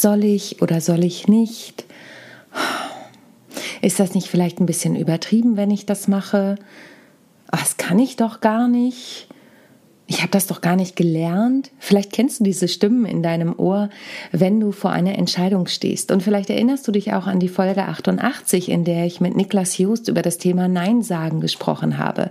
soll 0.00 0.24
ich 0.24 0.62
oder 0.62 0.80
soll 0.80 1.04
ich 1.04 1.28
nicht? 1.28 1.84
Ist 3.82 4.00
das 4.00 4.14
nicht 4.14 4.28
vielleicht 4.28 4.60
ein 4.60 4.66
bisschen 4.66 4.96
übertrieben, 4.96 5.56
wenn 5.56 5.70
ich 5.70 5.86
das 5.86 6.08
mache? 6.08 6.56
Oh, 7.52 7.56
das 7.58 7.76
kann 7.76 7.98
ich 7.98 8.16
doch 8.16 8.40
gar 8.40 8.68
nicht 8.68 9.28
ich 10.10 10.22
habe 10.22 10.30
das 10.30 10.46
doch 10.46 10.62
gar 10.62 10.74
nicht 10.74 10.96
gelernt. 10.96 11.70
Vielleicht 11.78 12.14
kennst 12.14 12.40
du 12.40 12.44
diese 12.44 12.66
Stimmen 12.66 13.04
in 13.04 13.22
deinem 13.22 13.54
Ohr, 13.58 13.90
wenn 14.32 14.58
du 14.58 14.72
vor 14.72 14.90
einer 14.90 15.18
Entscheidung 15.18 15.66
stehst. 15.66 16.10
Und 16.10 16.22
vielleicht 16.22 16.48
erinnerst 16.48 16.88
du 16.88 16.92
dich 16.92 17.12
auch 17.12 17.26
an 17.26 17.38
die 17.38 17.50
Folge 17.50 17.82
88, 17.84 18.70
in 18.70 18.84
der 18.84 19.04
ich 19.04 19.20
mit 19.20 19.36
Niklas 19.36 19.76
Just 19.76 20.08
über 20.08 20.22
das 20.22 20.38
Thema 20.38 20.66
Nein 20.66 21.02
sagen 21.02 21.42
gesprochen 21.42 21.98
habe. 21.98 22.30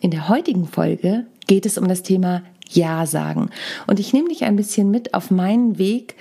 In 0.00 0.10
der 0.10 0.30
heutigen 0.30 0.66
Folge 0.66 1.26
geht 1.46 1.66
es 1.66 1.76
um 1.76 1.88
das 1.88 2.02
Thema 2.02 2.42
Ja 2.70 3.04
sagen. 3.04 3.50
Und 3.86 4.00
ich 4.00 4.14
nehme 4.14 4.30
dich 4.30 4.44
ein 4.44 4.56
bisschen 4.56 4.90
mit 4.90 5.12
auf 5.12 5.30
meinen 5.30 5.76
Weg, 5.76 6.14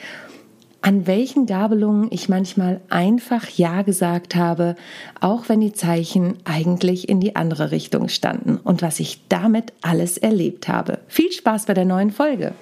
an 0.82 1.08
welchen 1.08 1.46
Gabelungen 1.46 2.08
ich 2.12 2.30
manchmal 2.30 2.82
einfach 2.90 3.50
Ja 3.50 3.82
gesagt 3.82 4.36
habe, 4.36 4.76
auch 5.20 5.50
wenn 5.50 5.60
die 5.60 5.74
Zeichen 5.74 6.38
eigentlich 6.46 7.10
in 7.10 7.20
die 7.20 7.36
andere 7.36 7.72
Richtung 7.72 8.08
standen 8.08 8.58
und 8.58 8.82
was 8.82 9.00
ich 9.00 9.22
damit 9.30 9.74
alles 9.82 10.18
erlebt 10.18 10.68
habe. 10.68 11.00
Viel 11.08 11.32
Spaß 11.32 11.66
bei 11.66 11.74
der 11.74 11.86
neuen 11.86 12.12
Folge. 12.12 12.54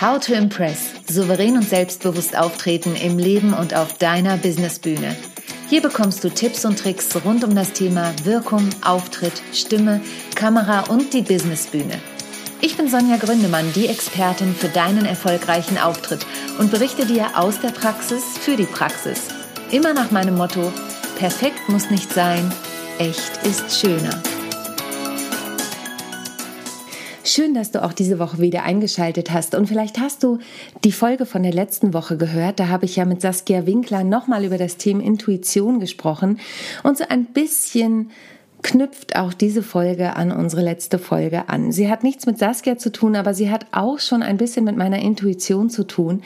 How 0.00 0.24
to 0.24 0.32
Impress. 0.32 0.92
Souverän 1.08 1.56
und 1.56 1.68
selbstbewusst 1.68 2.38
auftreten 2.38 2.94
im 2.94 3.18
Leben 3.18 3.52
und 3.52 3.74
auf 3.74 3.98
deiner 3.98 4.36
Businessbühne. 4.36 5.16
Hier 5.68 5.82
bekommst 5.82 6.22
du 6.22 6.30
Tipps 6.30 6.64
und 6.64 6.78
Tricks 6.78 7.08
rund 7.24 7.42
um 7.42 7.54
das 7.56 7.72
Thema 7.72 8.14
Wirkung, 8.22 8.68
Auftritt, 8.84 9.42
Stimme, 9.52 10.00
Kamera 10.36 10.84
und 10.88 11.12
die 11.12 11.22
Businessbühne. 11.22 11.98
Ich 12.60 12.76
bin 12.76 12.88
Sonja 12.88 13.18
Gründemann, 13.18 13.72
die 13.72 13.86
Expertin 13.86 14.52
für 14.52 14.68
deinen 14.68 15.04
erfolgreichen 15.04 15.78
Auftritt 15.78 16.26
und 16.58 16.72
berichte 16.72 17.06
dir 17.06 17.38
aus 17.38 17.60
der 17.60 17.68
Praxis 17.68 18.24
für 18.40 18.56
die 18.56 18.64
Praxis. 18.64 19.28
Immer 19.70 19.94
nach 19.94 20.10
meinem 20.10 20.36
Motto, 20.36 20.72
perfekt 21.18 21.68
muss 21.68 21.88
nicht 21.88 22.12
sein, 22.12 22.52
echt 22.98 23.46
ist 23.46 23.80
schöner. 23.80 24.20
Schön, 27.22 27.54
dass 27.54 27.70
du 27.70 27.84
auch 27.84 27.92
diese 27.92 28.18
Woche 28.18 28.40
wieder 28.40 28.64
eingeschaltet 28.64 29.30
hast. 29.30 29.54
Und 29.54 29.66
vielleicht 29.66 30.00
hast 30.00 30.24
du 30.24 30.38
die 30.82 30.92
Folge 30.92 31.26
von 31.26 31.44
der 31.44 31.52
letzten 31.52 31.94
Woche 31.94 32.16
gehört. 32.16 32.58
Da 32.58 32.66
habe 32.66 32.86
ich 32.86 32.96
ja 32.96 33.04
mit 33.04 33.20
Saskia 33.20 33.66
Winkler 33.66 34.02
nochmal 34.02 34.44
über 34.44 34.58
das 34.58 34.78
Thema 34.78 35.04
Intuition 35.04 35.78
gesprochen 35.78 36.40
und 36.82 36.98
so 36.98 37.04
ein 37.08 37.26
bisschen 37.26 38.10
knüpft 38.62 39.16
auch 39.16 39.32
diese 39.32 39.62
Folge 39.62 40.16
an 40.16 40.32
unsere 40.32 40.62
letzte 40.62 40.98
Folge 40.98 41.48
an. 41.48 41.72
Sie 41.72 41.88
hat 41.88 42.02
nichts 42.02 42.26
mit 42.26 42.38
Saskia 42.38 42.76
zu 42.76 42.90
tun, 42.90 43.16
aber 43.16 43.34
sie 43.34 43.50
hat 43.50 43.66
auch 43.72 43.98
schon 43.98 44.22
ein 44.22 44.36
bisschen 44.36 44.64
mit 44.64 44.76
meiner 44.76 44.98
Intuition 44.98 45.70
zu 45.70 45.84
tun 45.84 46.22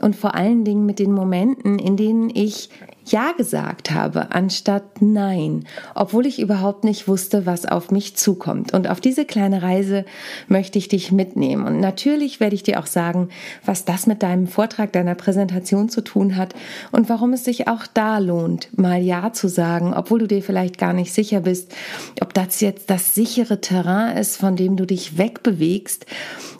und 0.00 0.16
vor 0.16 0.34
allen 0.34 0.64
Dingen 0.64 0.86
mit 0.86 0.98
den 0.98 1.12
Momenten, 1.12 1.78
in 1.78 1.96
denen 1.96 2.30
ich 2.30 2.70
ja 3.12 3.32
gesagt 3.32 3.90
habe, 3.90 4.32
anstatt 4.32 5.00
Nein, 5.00 5.64
obwohl 5.94 6.26
ich 6.26 6.40
überhaupt 6.40 6.84
nicht 6.84 7.08
wusste, 7.08 7.46
was 7.46 7.66
auf 7.66 7.90
mich 7.90 8.16
zukommt. 8.16 8.74
Und 8.74 8.88
auf 8.88 9.00
diese 9.00 9.24
kleine 9.24 9.62
Reise 9.62 10.04
möchte 10.48 10.78
ich 10.78 10.88
dich 10.88 11.12
mitnehmen. 11.12 11.66
Und 11.66 11.80
natürlich 11.80 12.40
werde 12.40 12.54
ich 12.54 12.62
dir 12.62 12.80
auch 12.80 12.86
sagen, 12.86 13.28
was 13.64 13.84
das 13.84 14.06
mit 14.06 14.22
deinem 14.22 14.46
Vortrag, 14.46 14.92
deiner 14.92 15.14
Präsentation 15.14 15.88
zu 15.88 16.02
tun 16.02 16.36
hat 16.36 16.54
und 16.92 17.08
warum 17.08 17.32
es 17.32 17.44
sich 17.44 17.68
auch 17.68 17.86
da 17.86 18.18
lohnt, 18.18 18.76
mal 18.76 19.00
Ja 19.00 19.32
zu 19.32 19.48
sagen, 19.48 19.94
obwohl 19.94 20.20
du 20.20 20.26
dir 20.26 20.42
vielleicht 20.42 20.78
gar 20.78 20.92
nicht 20.92 21.12
sicher 21.12 21.40
bist, 21.40 21.74
ob 22.20 22.34
das 22.34 22.60
jetzt 22.60 22.90
das 22.90 23.14
sichere 23.14 23.60
Terrain 23.60 24.16
ist, 24.16 24.36
von 24.36 24.56
dem 24.56 24.76
du 24.76 24.86
dich 24.86 25.18
wegbewegst 25.18 26.06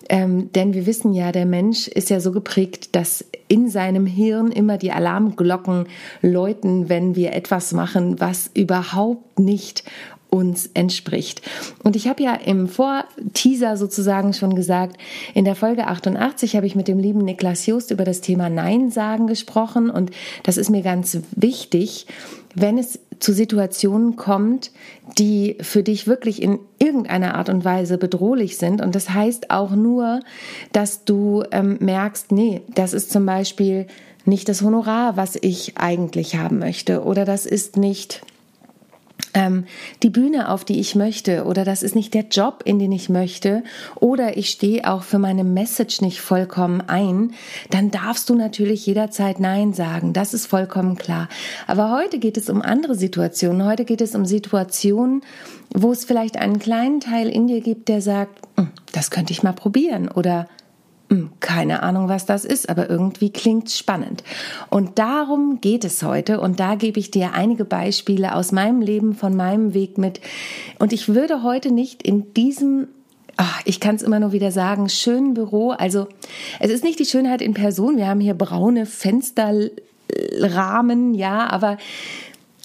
ähm, 0.09 0.51
denn 0.53 0.75
wir 0.75 0.87
wissen 0.87 1.13
ja, 1.13 1.33
der 1.33 1.47
Mensch 1.47 1.89
ist 1.89 2.11
ja 2.11 2.21
so 2.21 2.33
geprägt, 2.33 2.95
dass 2.97 3.25
in 3.49 3.69
seinem 3.69 4.07
Hirn 4.07 4.51
immer 4.51 4.79
die 4.79 4.93
Alarmglocken 4.93 5.87
läuten, 6.23 6.89
wenn 6.89 7.15
wir 7.17 7.33
etwas 7.33 7.73
machen, 7.73 8.21
was 8.21 8.51
überhaupt 8.55 9.39
nicht 9.39 9.85
uns 10.31 10.69
entspricht. 10.75 11.43
Und 11.83 11.97
ich 11.97 12.07
habe 12.07 12.23
ja 12.23 12.35
im 12.35 12.69
Vorteaser 12.69 13.77
sozusagen 13.77 14.35
schon 14.35 14.55
gesagt, 14.55 14.99
in 15.35 15.45
der 15.45 15.55
Folge 15.55 15.87
88 15.87 16.55
habe 16.57 16.67
ich 16.67 16.75
mit 16.75 16.89
dem 16.89 16.99
lieben 16.99 17.25
Niklas 17.25 17.65
Just 17.67 17.91
über 17.91 18.05
das 18.05 18.21
Thema 18.21 18.51
Nein 18.51 18.91
sagen 18.91 19.27
gesprochen 19.27 19.89
und 19.89 20.11
das 20.43 20.59
ist 20.59 20.69
mir 20.69 20.83
ganz 20.83 21.19
wichtig, 21.35 22.07
wenn 22.55 22.77
es 22.77 22.99
zu 23.21 23.33
Situationen 23.33 24.17
kommt, 24.17 24.71
die 25.19 25.57
für 25.61 25.83
dich 25.83 26.07
wirklich 26.07 26.43
in 26.43 26.59
irgendeiner 26.79 27.35
Art 27.35 27.49
und 27.49 27.65
Weise 27.65 27.99
bedrohlich 27.99 28.59
sind. 28.59 28.81
Und 28.81 28.95
das 28.95 29.11
heißt 29.11 29.51
auch 29.51 29.73
nur, 29.73 30.21
dass 30.73 31.05
du 31.05 31.45
ähm, 31.51 31.79
merkst, 31.81 32.33
nee, 32.33 32.63
das 32.75 32.93
ist 32.93 33.11
zum 33.11 33.27
Beispiel 33.27 33.87
nicht 34.25 34.49
das 34.49 34.63
Honorar, 34.63 35.17
was 35.17 35.37
ich 35.41 35.79
eigentlich 35.79 36.37
haben 36.37 36.59
möchte. 36.59 37.03
Oder 37.03 37.25
das 37.25 37.47
ist 37.47 37.77
nicht 37.77 38.23
ähm, 39.35 39.65
die 40.03 40.11
Bühne, 40.11 40.51
auf 40.51 40.65
die 40.65 40.81
ich 40.81 40.95
möchte, 40.95 41.45
oder 41.45 41.65
das 41.65 41.83
ist 41.83 41.95
nicht 41.95 42.15
der 42.15 42.25
Job, 42.31 42.63
in 42.65 42.79
den 42.79 42.93
ich 42.93 43.09
möchte, 43.09 43.63
oder 43.97 44.37
ich 44.37 44.51
stehe 44.51 44.91
auch 44.91 45.03
für 45.03 45.19
meine 45.19 45.45
Message 45.45 46.01
nicht 46.01 46.21
vollkommen 46.21 46.83
ein, 46.87 47.33
dann 47.71 47.91
darfst 47.91 48.31
du 48.31 48.35
natürlich 48.35 48.87
jederzeit 48.87 49.41
Nein 49.41 49.73
sagen. 49.73 50.13
Das 50.13 50.35
ist 50.35 50.47
vollkommen 50.47 50.97
klar. 50.97 51.29
Aber 51.67 51.93
heute 51.93 52.19
geht 52.19 52.37
es 52.37 52.49
um 52.49 52.63
andere 52.63 52.95
Situationen. 52.95 53.67
Heute 53.67 53.85
geht 53.85 54.01
es 54.01 54.15
um 54.15 54.25
Situationen, 54.25 55.23
wo 55.75 55.93
es 55.93 56.05
vielleicht 56.05 56.37
einen 56.37 56.59
kleinen 56.59 57.01
Teil 57.01 57.29
in 57.29 57.47
dir 57.47 57.61
gibt, 57.61 57.89
der 57.89 58.01
sagt, 58.01 58.41
hm, 58.57 58.69
das 58.93 59.11
könnte 59.11 59.33
ich 59.33 59.43
mal 59.43 59.53
probieren 59.53 60.09
oder 60.09 60.49
keine 61.41 61.83
Ahnung, 61.83 62.09
was 62.09 62.27
das 62.27 62.45
ist, 62.45 62.69
aber 62.69 62.91
irgendwie 62.91 63.31
klingt 63.31 63.71
spannend. 63.71 64.23
Und 64.69 64.99
darum 64.99 65.61
geht 65.61 65.85
es 65.85 66.03
heute 66.03 66.41
und 66.41 66.61
da 66.61 66.75
gebe 66.75 67.01
ich 67.01 67.11
dir 67.11 67.33
einige 67.33 67.65
Beispiele 67.65 68.35
aus 68.35 68.53
meinem 68.53 68.83
Leben, 68.83 69.15
von 69.15 69.35
meinem 69.35 69.73
Weg 69.75 69.97
mit. 69.97 70.21
Und 70.79 70.93
ich 70.93 71.09
würde 71.09 71.43
heute 71.43 71.73
nicht 71.73 72.03
in 72.03 72.35
diesem 72.35 72.89
Ach, 73.41 73.63
ich 73.65 73.79
kann 73.79 73.95
es 73.95 74.03
immer 74.03 74.19
nur 74.19 74.33
wieder 74.33 74.51
sagen, 74.51 74.89
schönen 74.89 75.33
Büro. 75.33 75.71
Also 75.71 76.09
es 76.59 76.73
ist 76.73 76.83
nicht 76.83 76.99
die 76.99 77.05
Schönheit 77.05 77.41
in 77.41 77.55
Person. 77.55 77.97
Wir 77.97 78.09
haben 78.09 78.19
hier 78.19 78.35
braune 78.35 78.85
Fensterrahmen, 78.85 81.15
ja, 81.15 81.49
aber 81.49 81.79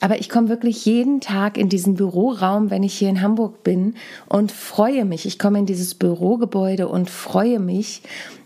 aber 0.03 0.19
ich 0.19 0.28
komme 0.28 0.50
wirklich 0.50 0.84
jeden 0.84 1.22
Tag 1.22 1.58
in 1.58 1.69
diesen 1.69 1.96
Büroraum, 1.96 2.69
wenn 2.69 2.84
ich 2.84 2.94
hier 2.94 3.08
in 3.08 3.22
Hamburg 3.22 3.64
bin 3.64 3.96
und 4.28 4.52
freue 4.52 5.06
mich. 5.06 5.25
Ich 5.25 5.40
komme 5.40 5.59
in 5.59 5.66
dieses 5.66 5.96
Bürogebäude 5.96 6.90
und 6.90 7.09
freue 7.09 7.58
mich, 7.62 8.02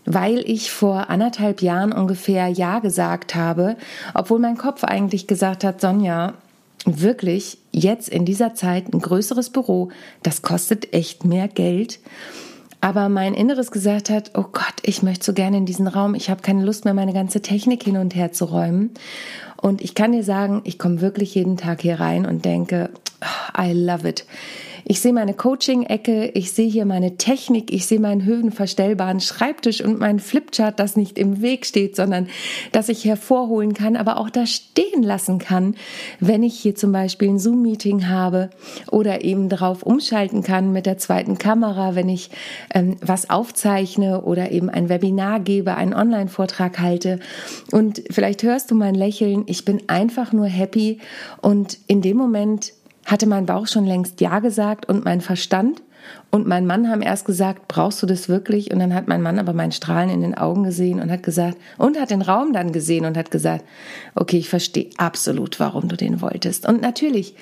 weil 0.06 0.38
ich 0.48 0.70
vor 0.70 1.10
anderthalb 1.10 1.60
Jahren 1.60 1.92
ungefähr 1.92 2.46
Ja 2.46 2.78
gesagt 2.78 3.34
habe, 3.34 3.76
obwohl 4.14 4.38
mein 4.38 4.56
Kopf 4.56 4.84
eigentlich 4.84 5.26
gesagt 5.26 5.64
hat, 5.64 5.80
Sonja, 5.80 6.34
wirklich 6.84 7.58
jetzt 7.72 8.08
in 8.08 8.24
dieser 8.24 8.54
Zeit 8.54 8.94
ein 8.94 9.00
größeres 9.00 9.50
Büro, 9.50 9.88
das 10.22 10.42
kostet 10.42 10.94
echt 10.94 11.24
mehr 11.24 11.48
Geld. 11.48 11.98
Aber 12.80 13.08
mein 13.08 13.34
Inneres 13.34 13.70
gesagt 13.72 14.08
hat, 14.08 14.32
oh 14.34 14.44
Gott, 14.52 14.74
ich 14.82 15.02
möchte 15.02 15.24
so 15.24 15.32
gerne 15.32 15.56
in 15.56 15.66
diesen 15.66 15.88
Raum, 15.88 16.14
ich 16.14 16.30
habe 16.30 16.42
keine 16.42 16.64
Lust 16.64 16.84
mehr, 16.84 16.94
meine 16.94 17.12
ganze 17.12 17.42
Technik 17.42 17.82
hin 17.82 17.96
und 17.96 18.14
her 18.14 18.32
zu 18.32 18.44
räumen. 18.44 18.90
Und 19.60 19.82
ich 19.82 19.94
kann 19.94 20.12
dir 20.12 20.22
sagen, 20.22 20.60
ich 20.64 20.78
komme 20.78 21.00
wirklich 21.00 21.34
jeden 21.34 21.56
Tag 21.56 21.82
hier 21.82 21.98
rein 21.98 22.24
und 22.24 22.44
denke, 22.44 22.90
oh, 23.20 23.60
I 23.60 23.72
love 23.72 24.08
it. 24.08 24.24
Ich 24.90 25.02
sehe 25.02 25.12
meine 25.12 25.34
Coaching-Ecke, 25.34 26.30
ich 26.32 26.52
sehe 26.52 26.70
hier 26.70 26.86
meine 26.86 27.18
Technik, 27.18 27.70
ich 27.74 27.84
sehe 27.84 28.00
meinen 28.00 28.24
höhenverstellbaren 28.24 29.20
Schreibtisch 29.20 29.84
und 29.84 29.98
meinen 29.98 30.18
Flipchart, 30.18 30.80
das 30.80 30.96
nicht 30.96 31.18
im 31.18 31.42
Weg 31.42 31.66
steht, 31.66 31.94
sondern 31.94 32.28
das 32.72 32.88
ich 32.88 33.04
hervorholen 33.04 33.74
kann, 33.74 33.96
aber 33.96 34.16
auch 34.16 34.30
da 34.30 34.46
stehen 34.46 35.02
lassen 35.02 35.38
kann, 35.40 35.74
wenn 36.20 36.42
ich 36.42 36.58
hier 36.58 36.74
zum 36.74 36.90
Beispiel 36.90 37.28
ein 37.28 37.38
Zoom-Meeting 37.38 38.08
habe 38.08 38.48
oder 38.90 39.22
eben 39.26 39.50
darauf 39.50 39.82
umschalten 39.82 40.42
kann 40.42 40.72
mit 40.72 40.86
der 40.86 40.96
zweiten 40.96 41.36
Kamera, 41.36 41.94
wenn 41.94 42.08
ich 42.08 42.30
ähm, 42.72 42.96
was 43.02 43.28
aufzeichne 43.28 44.22
oder 44.22 44.52
eben 44.52 44.70
ein 44.70 44.88
Webinar 44.88 45.40
gebe, 45.40 45.74
einen 45.74 45.92
Online-Vortrag 45.92 46.78
halte. 46.78 47.20
Und 47.72 48.02
vielleicht 48.10 48.42
hörst 48.42 48.70
du 48.70 48.74
mein 48.74 48.94
Lächeln, 48.94 49.42
ich 49.48 49.66
bin 49.66 49.82
einfach 49.86 50.32
nur 50.32 50.46
happy 50.46 50.96
und 51.42 51.76
in 51.88 52.00
dem 52.00 52.16
Moment 52.16 52.72
hatte 53.08 53.26
mein 53.26 53.46
Bauch 53.46 53.66
schon 53.66 53.86
längst 53.86 54.20
Ja 54.20 54.38
gesagt 54.38 54.86
und 54.86 55.04
mein 55.04 55.20
Verstand 55.22 55.82
und 56.30 56.46
mein 56.46 56.66
Mann 56.66 56.90
haben 56.90 57.02
erst 57.02 57.24
gesagt, 57.24 57.68
brauchst 57.68 58.02
du 58.02 58.06
das 58.06 58.28
wirklich? 58.28 58.70
Und 58.70 58.78
dann 58.80 58.94
hat 58.94 59.08
mein 59.08 59.22
Mann 59.22 59.38
aber 59.38 59.54
mein 59.54 59.72
Strahlen 59.72 60.10
in 60.10 60.20
den 60.20 60.36
Augen 60.36 60.62
gesehen 60.62 61.00
und 61.00 61.10
hat 61.10 61.22
gesagt, 61.22 61.56
und 61.78 61.98
hat 61.98 62.10
den 62.10 62.22
Raum 62.22 62.52
dann 62.52 62.72
gesehen 62.72 63.06
und 63.06 63.16
hat 63.16 63.30
gesagt, 63.30 63.64
okay, 64.14 64.38
ich 64.38 64.48
verstehe 64.48 64.90
absolut, 64.98 65.58
warum 65.58 65.88
du 65.88 65.96
den 65.96 66.20
wolltest. 66.20 66.68
Und 66.68 66.82
natürlich, 66.82 67.34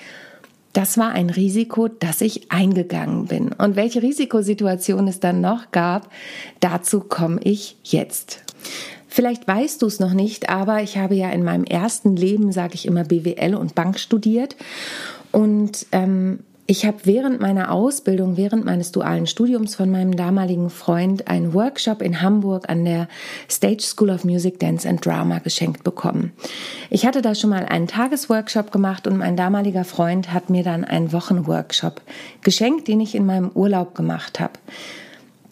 das 0.72 0.98
war 0.98 1.10
ein 1.10 1.30
Risiko, 1.30 1.88
das 1.88 2.20
ich 2.20 2.52
eingegangen 2.52 3.26
bin. 3.26 3.52
Und 3.52 3.74
welche 3.74 4.02
Risikosituation 4.02 5.08
es 5.08 5.18
dann 5.18 5.40
noch 5.40 5.72
gab, 5.72 6.08
dazu 6.60 7.00
komme 7.00 7.40
ich 7.42 7.76
jetzt. 7.82 8.44
Vielleicht 9.08 9.48
weißt 9.48 9.80
du 9.82 9.86
es 9.86 9.98
noch 9.98 10.12
nicht, 10.12 10.50
aber 10.50 10.82
ich 10.82 10.98
habe 10.98 11.14
ja 11.14 11.30
in 11.30 11.42
meinem 11.42 11.64
ersten 11.64 12.14
Leben, 12.16 12.52
sage 12.52 12.74
ich 12.74 12.86
immer, 12.86 13.02
BWL 13.02 13.54
und 13.54 13.74
Bank 13.74 13.98
studiert 13.98 14.56
und 15.32 15.86
ähm, 15.92 16.40
ich 16.68 16.84
habe 16.84 16.98
während 17.04 17.40
meiner 17.40 17.70
Ausbildung, 17.70 18.36
während 18.36 18.64
meines 18.64 18.90
dualen 18.90 19.28
Studiums 19.28 19.76
von 19.76 19.88
meinem 19.88 20.16
damaligen 20.16 20.68
Freund 20.68 21.28
einen 21.28 21.54
Workshop 21.54 22.02
in 22.02 22.22
Hamburg 22.22 22.68
an 22.68 22.84
der 22.84 23.06
Stage 23.48 23.82
School 23.82 24.10
of 24.10 24.24
Music, 24.24 24.58
Dance 24.58 24.88
and 24.88 25.04
Drama 25.04 25.38
geschenkt 25.38 25.84
bekommen. 25.84 26.32
Ich 26.90 27.06
hatte 27.06 27.22
da 27.22 27.36
schon 27.36 27.50
mal 27.50 27.64
einen 27.66 27.86
Tagesworkshop 27.86 28.72
gemacht 28.72 29.06
und 29.06 29.16
mein 29.16 29.36
damaliger 29.36 29.84
Freund 29.84 30.32
hat 30.32 30.50
mir 30.50 30.64
dann 30.64 30.84
einen 30.84 31.12
Wochenworkshop 31.12 32.02
geschenkt, 32.42 32.88
den 32.88 33.00
ich 33.00 33.14
in 33.14 33.26
meinem 33.26 33.50
Urlaub 33.54 33.94
gemacht 33.94 34.40
habe. 34.40 34.54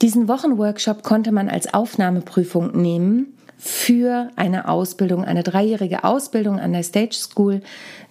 Diesen 0.02 0.26
Wochenworkshop 0.26 1.04
konnte 1.04 1.30
man 1.30 1.48
als 1.48 1.72
Aufnahmeprüfung 1.72 2.76
nehmen 2.82 3.34
für 3.66 4.28
eine 4.36 4.68
Ausbildung, 4.68 5.24
eine 5.24 5.42
dreijährige 5.42 6.04
Ausbildung 6.04 6.60
an 6.60 6.74
der 6.74 6.82
Stage 6.82 7.14
School. 7.14 7.62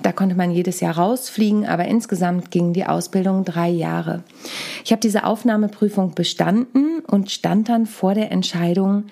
Da 0.02 0.12
konnte 0.12 0.34
man 0.34 0.50
jedes 0.50 0.80
Jahr 0.80 0.98
rausfliegen, 0.98 1.68
aber 1.68 1.86
insgesamt 1.86 2.50
ging 2.50 2.74
die 2.74 2.88
Ausbildung 2.88 3.46
drei 3.46 3.70
Jahre. 3.70 4.24
Ich 4.84 4.92
habe 4.92 5.00
diese 5.00 5.26
Aufnahmeprüfung 5.26 6.16
bestanden 6.16 7.02
und 7.06 7.30
stand 7.30 7.70
dann 7.70 7.86
vor 7.86 8.16
der 8.16 8.32
Entscheidung, 8.32 9.04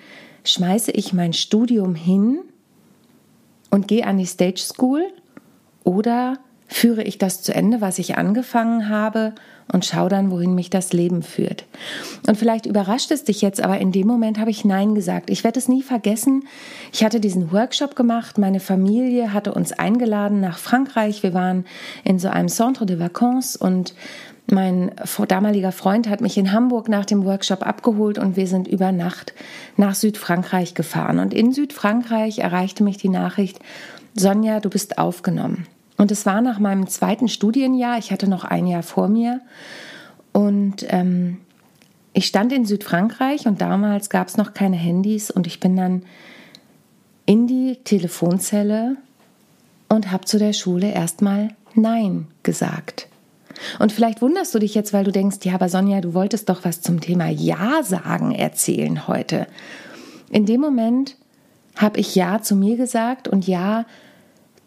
schmeiße 0.42 0.90
ich 0.90 1.12
mein 1.12 1.32
Studium 1.32 1.94
hin 1.94 2.40
und 3.70 3.86
gehe 3.86 4.04
an 4.04 4.18
die 4.18 4.26
Stage 4.26 4.58
School 4.58 5.04
oder 5.84 6.38
führe 6.66 7.04
ich 7.04 7.18
das 7.18 7.42
zu 7.42 7.54
Ende, 7.54 7.80
was 7.80 8.00
ich 8.00 8.16
angefangen 8.16 8.88
habe 8.88 9.32
und 9.72 9.84
schau 9.84 10.08
dann, 10.08 10.30
wohin 10.30 10.54
mich 10.54 10.70
das 10.70 10.92
Leben 10.92 11.22
führt. 11.22 11.64
Und 12.26 12.36
vielleicht 12.36 12.66
überrascht 12.66 13.10
es 13.10 13.24
dich 13.24 13.40
jetzt, 13.40 13.62
aber 13.62 13.78
in 13.78 13.90
dem 13.90 14.06
Moment 14.06 14.38
habe 14.38 14.50
ich 14.50 14.64
Nein 14.64 14.94
gesagt. 14.94 15.30
Ich 15.30 15.44
werde 15.44 15.58
es 15.58 15.68
nie 15.68 15.82
vergessen. 15.82 16.44
Ich 16.92 17.02
hatte 17.02 17.20
diesen 17.20 17.52
Workshop 17.52 17.96
gemacht. 17.96 18.38
Meine 18.38 18.60
Familie 18.60 19.32
hatte 19.32 19.54
uns 19.54 19.72
eingeladen 19.72 20.40
nach 20.40 20.58
Frankreich. 20.58 21.22
Wir 21.22 21.34
waren 21.34 21.64
in 22.04 22.18
so 22.18 22.28
einem 22.28 22.48
Centre 22.48 22.86
de 22.86 22.98
Vacances 22.98 23.56
und 23.56 23.94
mein 24.50 24.90
damaliger 25.28 25.72
Freund 25.72 26.08
hat 26.08 26.20
mich 26.20 26.36
in 26.36 26.52
Hamburg 26.52 26.88
nach 26.88 27.06
dem 27.06 27.24
Workshop 27.24 27.66
abgeholt 27.66 28.18
und 28.18 28.36
wir 28.36 28.46
sind 28.46 28.68
über 28.68 28.92
Nacht 28.92 29.32
nach 29.76 29.94
Südfrankreich 29.94 30.74
gefahren. 30.74 31.20
Und 31.20 31.32
in 31.32 31.52
Südfrankreich 31.52 32.40
erreichte 32.40 32.82
mich 32.82 32.98
die 32.98 33.08
Nachricht, 33.08 33.60
Sonja, 34.14 34.60
du 34.60 34.68
bist 34.68 34.98
aufgenommen. 34.98 35.66
Und 36.02 36.10
es 36.10 36.26
war 36.26 36.40
nach 36.40 36.58
meinem 36.58 36.88
zweiten 36.88 37.28
Studienjahr, 37.28 37.96
ich 37.96 38.10
hatte 38.10 38.28
noch 38.28 38.42
ein 38.42 38.66
Jahr 38.66 38.82
vor 38.82 39.06
mir. 39.06 39.40
Und 40.32 40.84
ähm, 40.88 41.38
ich 42.12 42.26
stand 42.26 42.52
in 42.52 42.66
Südfrankreich 42.66 43.46
und 43.46 43.60
damals 43.60 44.10
gab 44.10 44.26
es 44.26 44.36
noch 44.36 44.52
keine 44.52 44.74
Handys 44.74 45.30
und 45.30 45.46
ich 45.46 45.60
bin 45.60 45.76
dann 45.76 46.02
in 47.24 47.46
die 47.46 47.78
Telefonzelle 47.84 48.96
und 49.88 50.10
habe 50.10 50.24
zu 50.24 50.40
der 50.40 50.54
Schule 50.54 50.90
erstmal 50.90 51.50
Nein 51.76 52.26
gesagt. 52.42 53.06
Und 53.78 53.92
vielleicht 53.92 54.22
wunderst 54.22 54.52
du 54.56 54.58
dich 54.58 54.74
jetzt, 54.74 54.92
weil 54.92 55.04
du 55.04 55.12
denkst, 55.12 55.38
ja, 55.44 55.54
aber 55.54 55.68
Sonja, 55.68 56.00
du 56.00 56.14
wolltest 56.14 56.48
doch 56.48 56.64
was 56.64 56.80
zum 56.80 57.00
Thema 57.00 57.28
Ja 57.28 57.84
sagen 57.84 58.34
erzählen 58.34 59.06
heute. 59.06 59.46
In 60.30 60.46
dem 60.46 60.62
Moment 60.62 61.16
habe 61.76 62.00
ich 62.00 62.16
Ja 62.16 62.42
zu 62.42 62.56
mir 62.56 62.76
gesagt 62.76 63.28
und 63.28 63.46
Ja 63.46 63.84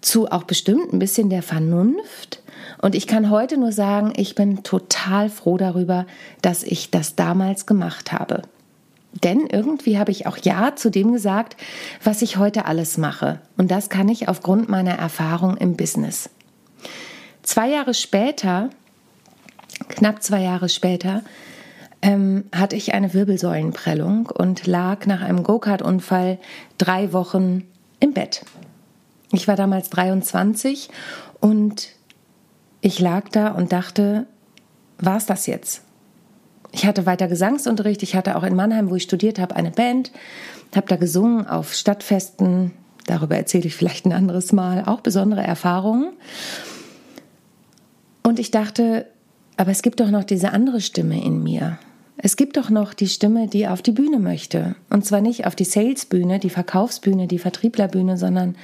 zu 0.05 0.31
auch 0.31 0.43
bestimmt 0.43 0.93
ein 0.93 0.99
bisschen 0.99 1.29
der 1.29 1.41
Vernunft. 1.41 2.41
Und 2.81 2.95
ich 2.95 3.07
kann 3.07 3.29
heute 3.29 3.57
nur 3.57 3.71
sagen, 3.71 4.13
ich 4.15 4.35
bin 4.35 4.63
total 4.63 5.29
froh 5.29 5.57
darüber, 5.57 6.05
dass 6.41 6.63
ich 6.63 6.91
das 6.91 7.15
damals 7.15 7.65
gemacht 7.65 8.11
habe. 8.11 8.43
Denn 9.23 9.47
irgendwie 9.47 9.97
habe 9.97 10.11
ich 10.11 10.27
auch 10.27 10.37
Ja 10.37 10.75
zu 10.75 10.91
dem 10.91 11.13
gesagt, 11.13 11.55
was 12.03 12.21
ich 12.21 12.37
heute 12.37 12.65
alles 12.65 12.97
mache. 12.97 13.39
Und 13.57 13.71
das 13.71 13.89
kann 13.89 14.09
ich 14.09 14.27
aufgrund 14.27 14.69
meiner 14.69 14.93
Erfahrung 14.93 15.57
im 15.57 15.77
Business. 15.77 16.29
Zwei 17.43 17.69
Jahre 17.69 17.93
später, 17.93 18.69
knapp 19.87 20.21
zwei 20.21 20.41
Jahre 20.41 20.67
später, 20.67 21.23
ähm, 22.01 22.45
hatte 22.53 22.75
ich 22.75 22.93
eine 22.93 23.13
Wirbelsäulenprellung 23.13 24.27
und 24.27 24.67
lag 24.67 25.05
nach 25.05 25.21
einem 25.21 25.43
Go-Kart-Unfall 25.43 26.39
drei 26.77 27.13
Wochen 27.13 27.63
im 27.99 28.13
Bett. 28.13 28.43
Ich 29.31 29.47
war 29.47 29.55
damals 29.55 29.89
23 29.89 30.89
und 31.39 31.89
ich 32.81 32.99
lag 32.99 33.29
da 33.29 33.49
und 33.49 33.71
dachte, 33.71 34.27
war 34.99 35.17
es 35.17 35.25
das 35.25 35.47
jetzt? 35.47 35.81
Ich 36.71 36.85
hatte 36.85 37.05
weiter 37.05 37.27
Gesangsunterricht. 37.27 38.03
Ich 38.03 38.15
hatte 38.15 38.35
auch 38.35 38.43
in 38.43 38.55
Mannheim, 38.55 38.89
wo 38.89 38.95
ich 38.95 39.03
studiert 39.03 39.39
habe, 39.39 39.55
eine 39.55 39.71
Band, 39.71 40.11
habe 40.75 40.87
da 40.87 40.97
gesungen 40.97 41.47
auf 41.47 41.73
Stadtfesten. 41.73 42.71
Darüber 43.07 43.37
erzähle 43.37 43.65
ich 43.65 43.75
vielleicht 43.75 44.05
ein 44.05 44.11
anderes 44.11 44.51
Mal. 44.51 44.83
Auch 44.85 44.99
besondere 44.99 45.41
Erfahrungen. 45.41 46.13
Und 48.23 48.39
ich 48.39 48.51
dachte, 48.51 49.07
aber 49.57 49.71
es 49.71 49.81
gibt 49.81 49.99
doch 49.99 50.11
noch 50.11 50.23
diese 50.23 50.51
andere 50.51 50.81
Stimme 50.81 51.23
in 51.23 51.43
mir. 51.43 51.79
Es 52.17 52.35
gibt 52.35 52.57
doch 52.57 52.69
noch 52.69 52.93
die 52.93 53.07
Stimme, 53.07 53.47
die 53.47 53.67
auf 53.67 53.81
die 53.81 53.91
Bühne 53.91 54.19
möchte. 54.19 54.75
Und 54.89 55.05
zwar 55.05 55.21
nicht 55.21 55.45
auf 55.45 55.55
die 55.55 55.65
Salesbühne, 55.65 56.39
die 56.39 56.49
Verkaufsbühne, 56.49 57.27
die 57.27 57.39
Vertrieblerbühne, 57.39 58.17
sondern 58.17 58.55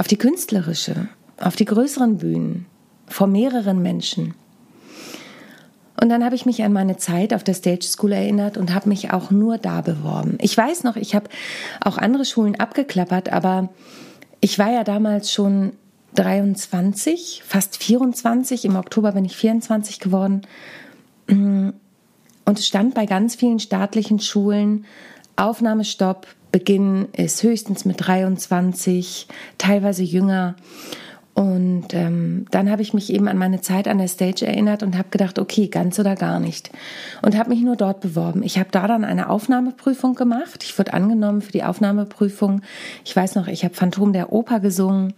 auf 0.00 0.08
die 0.08 0.16
künstlerische, 0.16 1.08
auf 1.38 1.56
die 1.56 1.66
größeren 1.66 2.16
Bühnen, 2.16 2.64
vor 3.06 3.26
mehreren 3.26 3.82
Menschen. 3.82 4.32
Und 6.00 6.08
dann 6.08 6.24
habe 6.24 6.34
ich 6.34 6.46
mich 6.46 6.62
an 6.62 6.72
meine 6.72 6.96
Zeit 6.96 7.34
auf 7.34 7.44
der 7.44 7.52
Stage 7.52 7.84
School 7.84 8.12
erinnert 8.12 8.56
und 8.56 8.72
habe 8.72 8.88
mich 8.88 9.12
auch 9.12 9.30
nur 9.30 9.58
da 9.58 9.82
beworben. 9.82 10.38
Ich 10.40 10.56
weiß 10.56 10.84
noch, 10.84 10.96
ich 10.96 11.14
habe 11.14 11.28
auch 11.82 11.98
andere 11.98 12.24
Schulen 12.24 12.58
abgeklappert, 12.58 13.30
aber 13.30 13.68
ich 14.40 14.58
war 14.58 14.72
ja 14.72 14.84
damals 14.84 15.30
schon 15.30 15.74
23, 16.14 17.42
fast 17.46 17.76
24. 17.76 18.64
Im 18.64 18.76
Oktober 18.76 19.12
bin 19.12 19.26
ich 19.26 19.36
24 19.36 20.00
geworden. 20.00 20.40
Und 21.28 21.74
es 22.46 22.66
stand 22.66 22.94
bei 22.94 23.04
ganz 23.04 23.34
vielen 23.34 23.60
staatlichen 23.60 24.18
Schulen 24.18 24.86
Aufnahmestopp, 25.36 26.26
Beginn 26.52 27.08
ist 27.12 27.42
höchstens 27.42 27.84
mit 27.84 28.06
23, 28.06 29.28
teilweise 29.58 30.02
jünger. 30.02 30.56
Und 31.32 31.94
ähm, 31.94 32.44
dann 32.50 32.70
habe 32.70 32.82
ich 32.82 32.92
mich 32.92 33.12
eben 33.12 33.28
an 33.28 33.38
meine 33.38 33.60
Zeit 33.60 33.88
an 33.88 33.98
der 33.98 34.08
Stage 34.08 34.46
erinnert 34.46 34.82
und 34.82 34.98
habe 34.98 35.08
gedacht, 35.10 35.38
okay, 35.38 35.68
ganz 35.68 35.98
oder 35.98 36.16
gar 36.16 36.40
nicht. 36.40 36.70
Und 37.22 37.38
habe 37.38 37.50
mich 37.50 37.62
nur 37.62 37.76
dort 37.76 38.00
beworben. 38.00 38.42
Ich 38.42 38.58
habe 38.58 38.68
da 38.72 38.86
dann 38.88 39.04
eine 39.04 39.30
Aufnahmeprüfung 39.30 40.16
gemacht. 40.16 40.64
Ich 40.64 40.76
wurde 40.78 40.92
angenommen 40.92 41.40
für 41.40 41.52
die 41.52 41.62
Aufnahmeprüfung. 41.62 42.62
Ich 43.04 43.14
weiß 43.14 43.36
noch, 43.36 43.46
ich 43.46 43.64
habe 43.64 43.74
Phantom 43.74 44.12
der 44.12 44.32
Oper 44.32 44.60
gesungen 44.60 45.14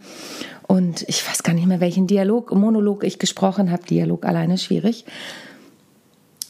und 0.69 1.03
ich 1.09 1.27
weiß 1.29 1.43
gar 1.43 1.55
nicht 1.55 1.67
mehr, 1.67 1.81
welchen 1.81 2.07
Dialog, 2.07 2.55
Monolog 2.55 3.05
ich 3.05 3.19
gesprochen 3.19 3.71
habe. 3.73 3.85
Dialog 3.85 4.27
alleine 4.27 4.59
schwierig. 4.59 5.07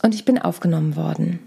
Und 0.03 0.15
ich 0.15 0.25
bin 0.25 0.39
aufgenommen 0.39 0.97
worden. 0.97 1.39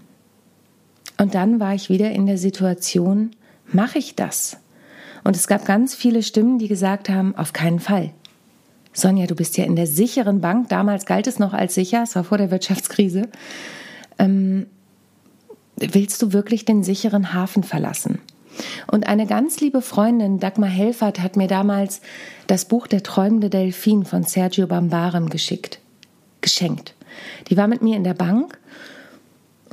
Und 1.18 1.36
dann 1.36 1.60
war 1.60 1.74
ich 1.74 1.90
wieder 1.90 2.12
in 2.12 2.26
der 2.26 2.38
Situation, 2.38 3.32
mache 3.72 4.00
ich 4.00 4.16
das? 4.16 4.58
Und 5.24 5.36
es 5.36 5.48
gab 5.48 5.66
ganz 5.66 5.96
viele 5.96 6.24
Stimmen, 6.24 6.60
die 6.60 6.68
gesagt 6.68 7.10
haben, 7.10 7.36
auf 7.36 7.54
keinen 7.54 7.80
Fall. 7.80 8.12
Sonja, 8.94 9.28
du 9.28 9.36
bist 9.36 9.58
ja 9.58 9.66
in 9.66 9.76
der 9.76 9.88
sicheren 9.88 10.40
Bank. 10.40 10.70
Damals 10.70 11.06
galt 11.06 11.28
es 11.28 11.40
noch 11.40 11.54
als 11.54 11.74
sicher, 11.74 12.04
es 12.04 12.16
war 12.16 12.24
vor 12.24 12.38
der 12.38 12.52
Wirtschaftskrise. 12.52 13.24
Ähm, 14.18 14.68
willst 15.78 16.22
du 16.22 16.32
wirklich 16.32 16.64
den 16.64 16.84
sicheren 16.84 17.34
Hafen 17.34 17.64
verlassen? 17.64 18.20
Und 18.88 19.08
eine 19.08 19.26
ganz 19.26 19.60
liebe 19.60 19.82
Freundin, 19.82 20.40
Dagmar 20.40 20.70
Helfert, 20.70 21.20
hat 21.20 21.36
mir 21.36 21.48
damals 21.48 22.02
das 22.48 22.66
Buch 22.66 22.88
Der 22.88 23.04
träumende 23.04 23.50
Delfin 23.50 24.06
von 24.06 24.24
Sergio 24.24 24.68
Bambarem 24.68 25.30
geschickt, 25.30 25.80
geschenkt. 26.40 26.94
Die 27.50 27.58
war 27.58 27.68
mit 27.68 27.82
mir 27.82 27.98
in 27.98 28.04
der 28.04 28.14
Bank 28.14 28.58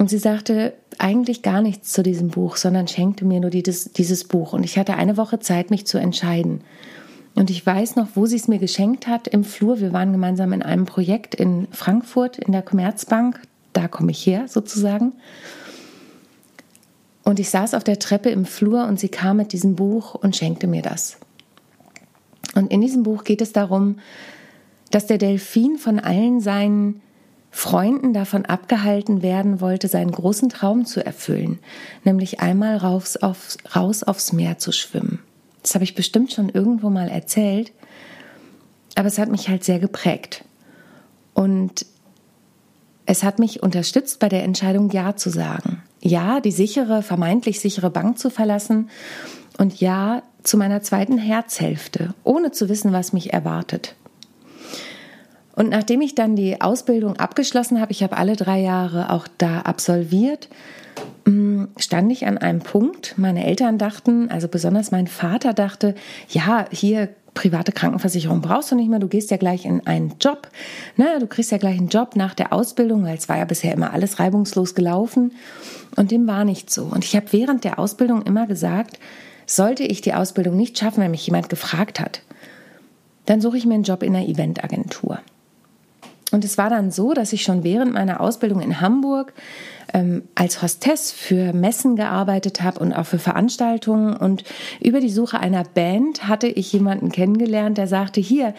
und 0.03 0.09
sie 0.09 0.19
sagte 0.19 0.75
eigentlich 0.99 1.43
gar 1.43 1.63
nichts 1.63 1.93
zu 1.93 2.03
diesem 2.03 2.27
Buch, 2.27 2.57
sondern 2.57 2.89
schenkte 2.89 3.25
mir 3.25 3.39
nur 3.39 3.51
dieses, 3.51 3.93
dieses 3.93 4.25
Buch. 4.25 4.53
Und 4.53 4.65
ich 4.65 4.77
hatte 4.77 4.97
eine 4.97 5.17
Woche 5.17 5.39
Zeit, 5.39 5.71
mich 5.71 5.87
zu 5.87 5.97
entscheiden. 5.97 6.63
Und 7.37 7.51
ich 7.51 7.65
weiß 7.65 7.95
noch, 7.95 8.09
wo 8.17 8.27
sie 8.27 8.35
es 8.35 8.49
mir 8.49 8.59
geschenkt 8.59 9.07
hat, 9.07 9.29
im 9.29 9.45
Flur. 9.45 9.79
Wir 9.79 9.93
waren 9.93 10.11
gemeinsam 10.11 10.53
in 10.53 10.65
einem 10.65 10.87
Projekt 10.87 11.37
in 11.37 11.69
Frankfurt 11.71 12.39
in 12.39 12.51
der 12.51 12.63
Commerzbank. 12.63 13.43
Da 13.75 13.87
komme 13.87 14.11
ich 14.11 14.27
her, 14.27 14.49
sozusagen. 14.49 15.13
Und 17.23 17.39
ich 17.39 17.49
saß 17.49 17.75
auf 17.75 17.85
der 17.85 18.01
Treppe 18.01 18.31
im 18.31 18.45
Flur 18.45 18.89
und 18.89 18.99
sie 18.99 19.09
kam 19.09 19.37
mit 19.37 19.53
diesem 19.53 19.77
Buch 19.77 20.17
und 20.17 20.35
schenkte 20.35 20.67
mir 20.67 20.83
das. 20.83 21.19
Und 22.57 22.73
in 22.73 22.81
diesem 22.81 23.05
Buch 23.05 23.23
geht 23.23 23.41
es 23.41 23.53
darum, 23.53 24.01
dass 24.91 25.07
der 25.07 25.19
Delfin 25.19 25.79
von 25.79 26.01
allen 26.01 26.41
seinen 26.41 27.03
Freunden 27.55 28.15
davon 28.15 28.47
abgehalten 28.47 29.23
werden 29.23 29.61
wollte, 29.61 29.87
seinen 29.87 30.11
großen 30.11 30.49
Traum 30.49 30.87
zu 30.87 31.05
erfüllen, 31.05 31.59
nämlich 32.03 32.41
einmal 32.41 32.79
raus 32.79 33.19
aufs, 33.19 33.59
raus 33.77 34.03
aufs 34.03 34.33
Meer 34.33 34.59
zu 34.59 34.73
schwimmen. 34.73 35.21
Das 35.63 35.75
habe 35.75 35.85
ich 35.85 35.95
bestimmt 35.95 36.33
schon 36.33 36.49
irgendwo 36.49 36.89
mal 36.89 37.09
erzählt, 37.09 37.73
aber 38.97 39.07
es 39.07 39.19
hat 39.19 39.31
mich 39.31 39.49
halt 39.49 39.65
sehr 39.65 39.79
geprägt. 39.79 40.45
Und 41.35 41.87
es 43.05 43.23
hat 43.23 43.39
mich 43.39 43.63
unterstützt 43.63 44.19
bei 44.19 44.31
der 44.31 44.45
Entscheidung, 44.45 44.91
Ja 44.91 45.15
zu 45.17 45.29
sagen. 45.29 45.83
Ja, 46.01 46.41
die 46.41 46.53
sichere, 46.53 47.03
vermeintlich 47.03 47.61
sichere 47.61 47.91
Bank 47.91 48.19
zu 48.19 48.31
verlassen 48.31 48.89
und 49.59 49.79
Ja 49.79 50.23
zu 50.43 50.57
meiner 50.57 50.83
zweiten 50.83 51.19
Herzhälfte, 51.19 52.15
ohne 52.25 52.51
zu 52.51 52.71
wissen, 52.71 52.93
was 52.93 53.13
mich 53.13 53.33
erwartet. 53.33 53.95
Und 55.55 55.71
nachdem 55.71 56.01
ich 56.01 56.15
dann 56.15 56.37
die 56.37 56.61
Ausbildung 56.61 57.17
abgeschlossen 57.17 57.81
habe, 57.81 57.93
ich 57.93 58.03
habe 58.03 58.17
alle 58.17 58.37
drei 58.37 58.61
Jahre 58.61 59.11
auch 59.11 59.29
da 59.39 59.61
absolviert, 59.61 60.49
mm, 61.27 61.65
stand 61.77 62.11
ich 62.11 62.27
an 62.27 62.39
einem 62.39 62.61
Punkt. 62.61 63.15
Meine 63.19 63.45
Eltern 63.45 63.79
dachten, 63.79 64.31
also 64.31 64.49
besonders 64.49 64.91
mein 64.91 65.07
Vater 65.07 65.53
dachte, 65.53 65.95
ja, 66.29 66.65
hier 66.71 67.11
private 67.35 67.73
Krankenversicherung 67.73 68.41
brauchst 68.41 68.71
du 68.73 68.77
nicht 68.77 68.91
mehr, 68.91 68.99
du 68.99 69.09
gehst 69.09 69.31
ja 69.31 69.37
gleich 69.37 69.65
in 69.65 69.87
einen 69.87 70.15
Job. 70.21 70.49
Ne? 70.97 71.19
Du 71.19 71.27
kriegst 71.27 71.51
ja 71.51 71.59
gleich 71.59 71.79
einen 71.79 71.89
Job 71.89 72.17
nach 72.17 72.35
der 72.35 72.53
Ausbildung, 72.53 73.05
weil 73.05 73.17
es 73.17 73.29
war 73.29 73.39
ja 73.39 73.45
bisher 73.45 73.73
immer 73.73 73.93
alles 73.93 74.19
reibungslos 74.19 74.75
gelaufen. 74.75 75.33
Und 75.97 76.11
dem 76.11 76.27
war 76.27 76.45
nicht 76.45 76.71
so. 76.71 76.85
Und 76.85 77.05
ich 77.05 77.17
habe 77.17 77.27
während 77.31 77.65
der 77.65 77.79
Ausbildung 77.79 78.23
immer 78.23 78.47
gesagt, 78.47 78.99
sollte 79.47 79.83
ich 79.83 80.01
die 80.01 80.15
Ausbildung 80.15 80.57
nicht 80.57 80.79
schaffen, 80.79 81.03
wenn 81.03 81.11
mich 81.11 81.27
jemand 81.27 81.49
gefragt 81.49 82.01
hat, 82.01 82.23
dann 83.27 83.41
suche 83.41 83.57
ich 83.57 83.67
mir 83.67 83.75
einen 83.75 83.85
Job 83.85 84.03
in 84.03 84.15
einer 84.15 84.27
Eventagentur. 84.27 85.21
Und 86.33 86.45
es 86.45 86.59
war 86.59 86.71
dann 86.71 86.91
so, 86.91 87.13
dass 87.13 87.33
ich 87.33 87.43
schon 87.43 87.63
während 87.63 87.93
meiner 87.93 88.21
Ausbildung 88.21 88.61
in 88.61 88.81
Hamburg 88.81 89.33
ähm, 89.93 90.23
als 90.35 90.63
Hostess 90.63 91.13
für 91.13 91.53
Messen 91.53 91.95
gearbeitet 91.95 92.63
habe 92.63 92.81
und 92.81 92.93
auch 92.93 93.07
für 93.07 93.19
Veranstaltungen. 93.19 94.17
Und 94.17 94.45
über 94.81 95.01
die 95.01 95.11
Suche 95.11 95.39
einer 95.39 95.65
Band 95.65 96.27
hatte 96.27 96.49
ich 96.49 96.73
jemanden 96.73 97.13
kennengelernt, 97.13 97.79
der 97.79 97.87
sagte, 97.87 98.21
hier, 98.21 98.55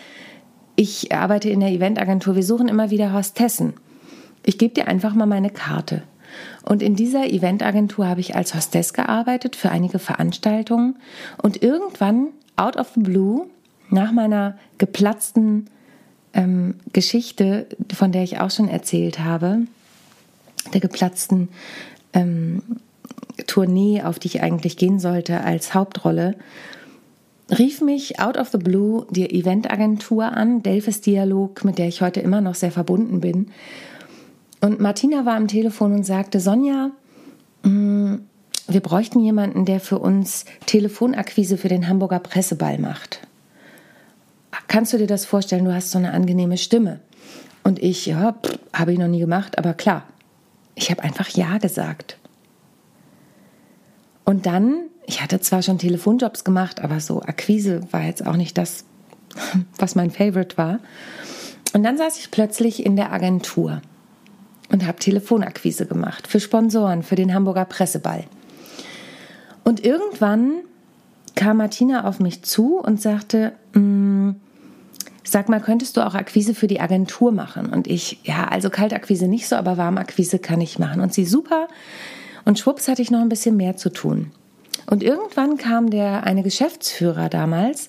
ich 0.76 1.14
arbeite 1.14 1.50
in 1.50 1.60
der 1.60 1.70
Eventagentur, 1.70 2.36
wir 2.36 2.44
suchen 2.44 2.68
immer 2.68 2.90
wieder 2.90 3.14
Hostessen. 3.14 3.74
Ich 4.46 4.58
gebe 4.58 4.74
dir 4.74 4.88
einfach 4.88 5.14
mal 5.14 5.26
meine 5.26 5.50
Karte. 5.50 6.04
Und 6.64 6.82
in 6.82 6.96
dieser 6.96 7.28
Eventagentur 7.28 8.08
habe 8.08 8.22
ich 8.22 8.36
als 8.36 8.56
Hostess 8.56 8.94
gearbeitet 8.94 9.56
für 9.56 9.70
einige 9.70 10.00
Veranstaltungen. 10.00 10.98
Und 11.42 11.62
irgendwann, 11.62 12.30
out 12.56 12.78
of 12.78 12.92
the 12.96 13.02
blue, 13.02 13.48
nach 13.90 14.12
meiner 14.12 14.58
geplatzten 14.78 15.70
ähm, 16.34 16.76
Geschichte, 16.92 17.68
von 17.94 18.12
der 18.12 18.24
ich 18.24 18.40
auch 18.40 18.52
schon 18.52 18.68
erzählt 18.68 19.20
habe, 19.20 19.60
der 20.74 20.82
geplatzten 20.82 21.50
ähm, 22.14 22.62
Tournee, 23.48 24.04
auf 24.04 24.20
die 24.20 24.28
ich 24.28 24.42
eigentlich 24.42 24.78
gehen 24.78 25.00
sollte 25.00 25.42
als 25.42 25.74
Hauptrolle, 25.74 26.36
rief 27.58 27.82
mich 27.82 28.20
out 28.20 28.38
of 28.38 28.50
the 28.50 28.58
blue 28.58 29.06
die 29.12 29.30
Eventagentur 29.30 30.26
an, 30.26 30.64
Delphis 30.64 31.02
Dialog, 31.02 31.64
mit 31.64 31.78
der 31.78 31.88
ich 31.88 32.02
heute 32.02 32.20
immer 32.20 32.42
noch 32.42 32.56
sehr 32.56 32.72
verbunden 32.72 33.20
bin. 33.22 33.48
Und 34.62 34.80
Martina 34.80 35.26
war 35.26 35.36
am 35.36 35.48
Telefon 35.48 35.94
und 35.94 36.06
sagte, 36.06 36.40
Sonja, 36.40 36.92
mm, 37.64 38.16
wir 38.68 38.80
bräuchten 38.80 39.20
jemanden, 39.20 39.66
der 39.66 39.82
für 39.82 40.00
uns 40.00 40.46
Telefonakquise 40.66 41.58
für 41.58 41.68
den 41.68 41.90
Hamburger 41.90 42.20
Presseball 42.20 42.80
macht 42.80 43.28
kannst 44.74 44.92
du 44.92 44.98
dir 44.98 45.06
das 45.06 45.24
vorstellen, 45.24 45.66
du 45.66 45.74
hast 45.76 45.92
so 45.92 46.00
eine 46.00 46.14
angenehme 46.14 46.58
Stimme? 46.58 47.00
Und 47.64 47.78
ich, 47.78 48.08
ja, 48.08 48.36
habe 48.74 48.92
ich 48.92 48.98
noch 48.98 49.08
nie 49.08 49.20
gemacht, 49.20 49.60
aber 49.60 49.76
klar, 49.76 50.04
ich 50.74 50.90
habe 50.90 51.04
einfach 51.04 51.30
Ja 51.30 51.60
gesagt. 51.60 52.18
Und 54.26 54.48
dann, 54.48 54.86
ich 55.06 55.22
hatte 55.22 55.40
zwar 55.40 55.62
schon 55.62 55.78
Telefonjobs 55.78 56.44
gemacht, 56.44 56.82
aber 56.82 57.00
so 57.02 57.22
Akquise 57.22 57.82
war 57.92 58.02
jetzt 58.02 58.26
auch 58.26 58.36
nicht 58.36 58.58
das, 58.58 58.84
was 59.78 59.94
mein 59.94 60.10
Favorite 60.10 60.58
war. 60.58 60.80
Und 61.74 61.84
dann 61.84 62.00
saß 62.00 62.18
ich 62.18 62.32
plötzlich 62.32 62.84
in 62.84 62.96
der 62.96 63.14
Agentur 63.14 63.80
und 64.72 64.88
habe 64.88 64.98
Telefonakquise 64.98 65.86
gemacht 65.86 66.26
für 66.26 66.40
Sponsoren, 66.40 67.04
für 67.04 67.16
den 67.16 67.32
Hamburger 67.36 67.66
Presseball. 67.66 68.24
Und 69.64 69.86
irgendwann 69.86 70.64
kam 71.36 71.58
Martina 71.58 72.08
auf 72.08 72.20
mich 72.20 72.42
zu 72.42 72.80
und 72.80 73.00
sagte, 73.00 73.54
mm, 73.76 74.32
Sag 75.24 75.50
mal, 75.50 75.62
könntest 75.62 75.98
du 75.98 76.06
auch 76.06 76.16
Akquise 76.16 76.54
für 76.54 76.68
die 76.68 76.82
Agentur 76.82 77.32
machen? 77.32 77.68
Und 77.68 77.88
ich, 77.88 78.20
ja, 78.24 78.46
also 78.46 78.70
Kaltakquise 78.70 79.28
nicht 79.28 79.48
so, 79.48 79.56
aber 79.56 79.78
Warmakquise 79.78 80.40
kann 80.40 80.62
ich 80.62 80.80
machen. 80.80 81.02
Und 81.02 81.14
sie, 81.14 81.26
super. 81.26 81.68
Und 82.46 82.60
schwupps 82.60 82.88
hatte 82.88 83.02
ich 83.02 83.12
noch 83.12 83.22
ein 83.22 83.30
bisschen 83.30 83.56
mehr 83.56 83.78
zu 83.78 83.90
tun. 83.90 84.32
Und 84.86 85.02
irgendwann 85.02 85.58
kam 85.58 85.90
der 85.90 86.26
eine 86.26 86.44
Geschäftsführer 86.44 87.30
damals, 87.30 87.88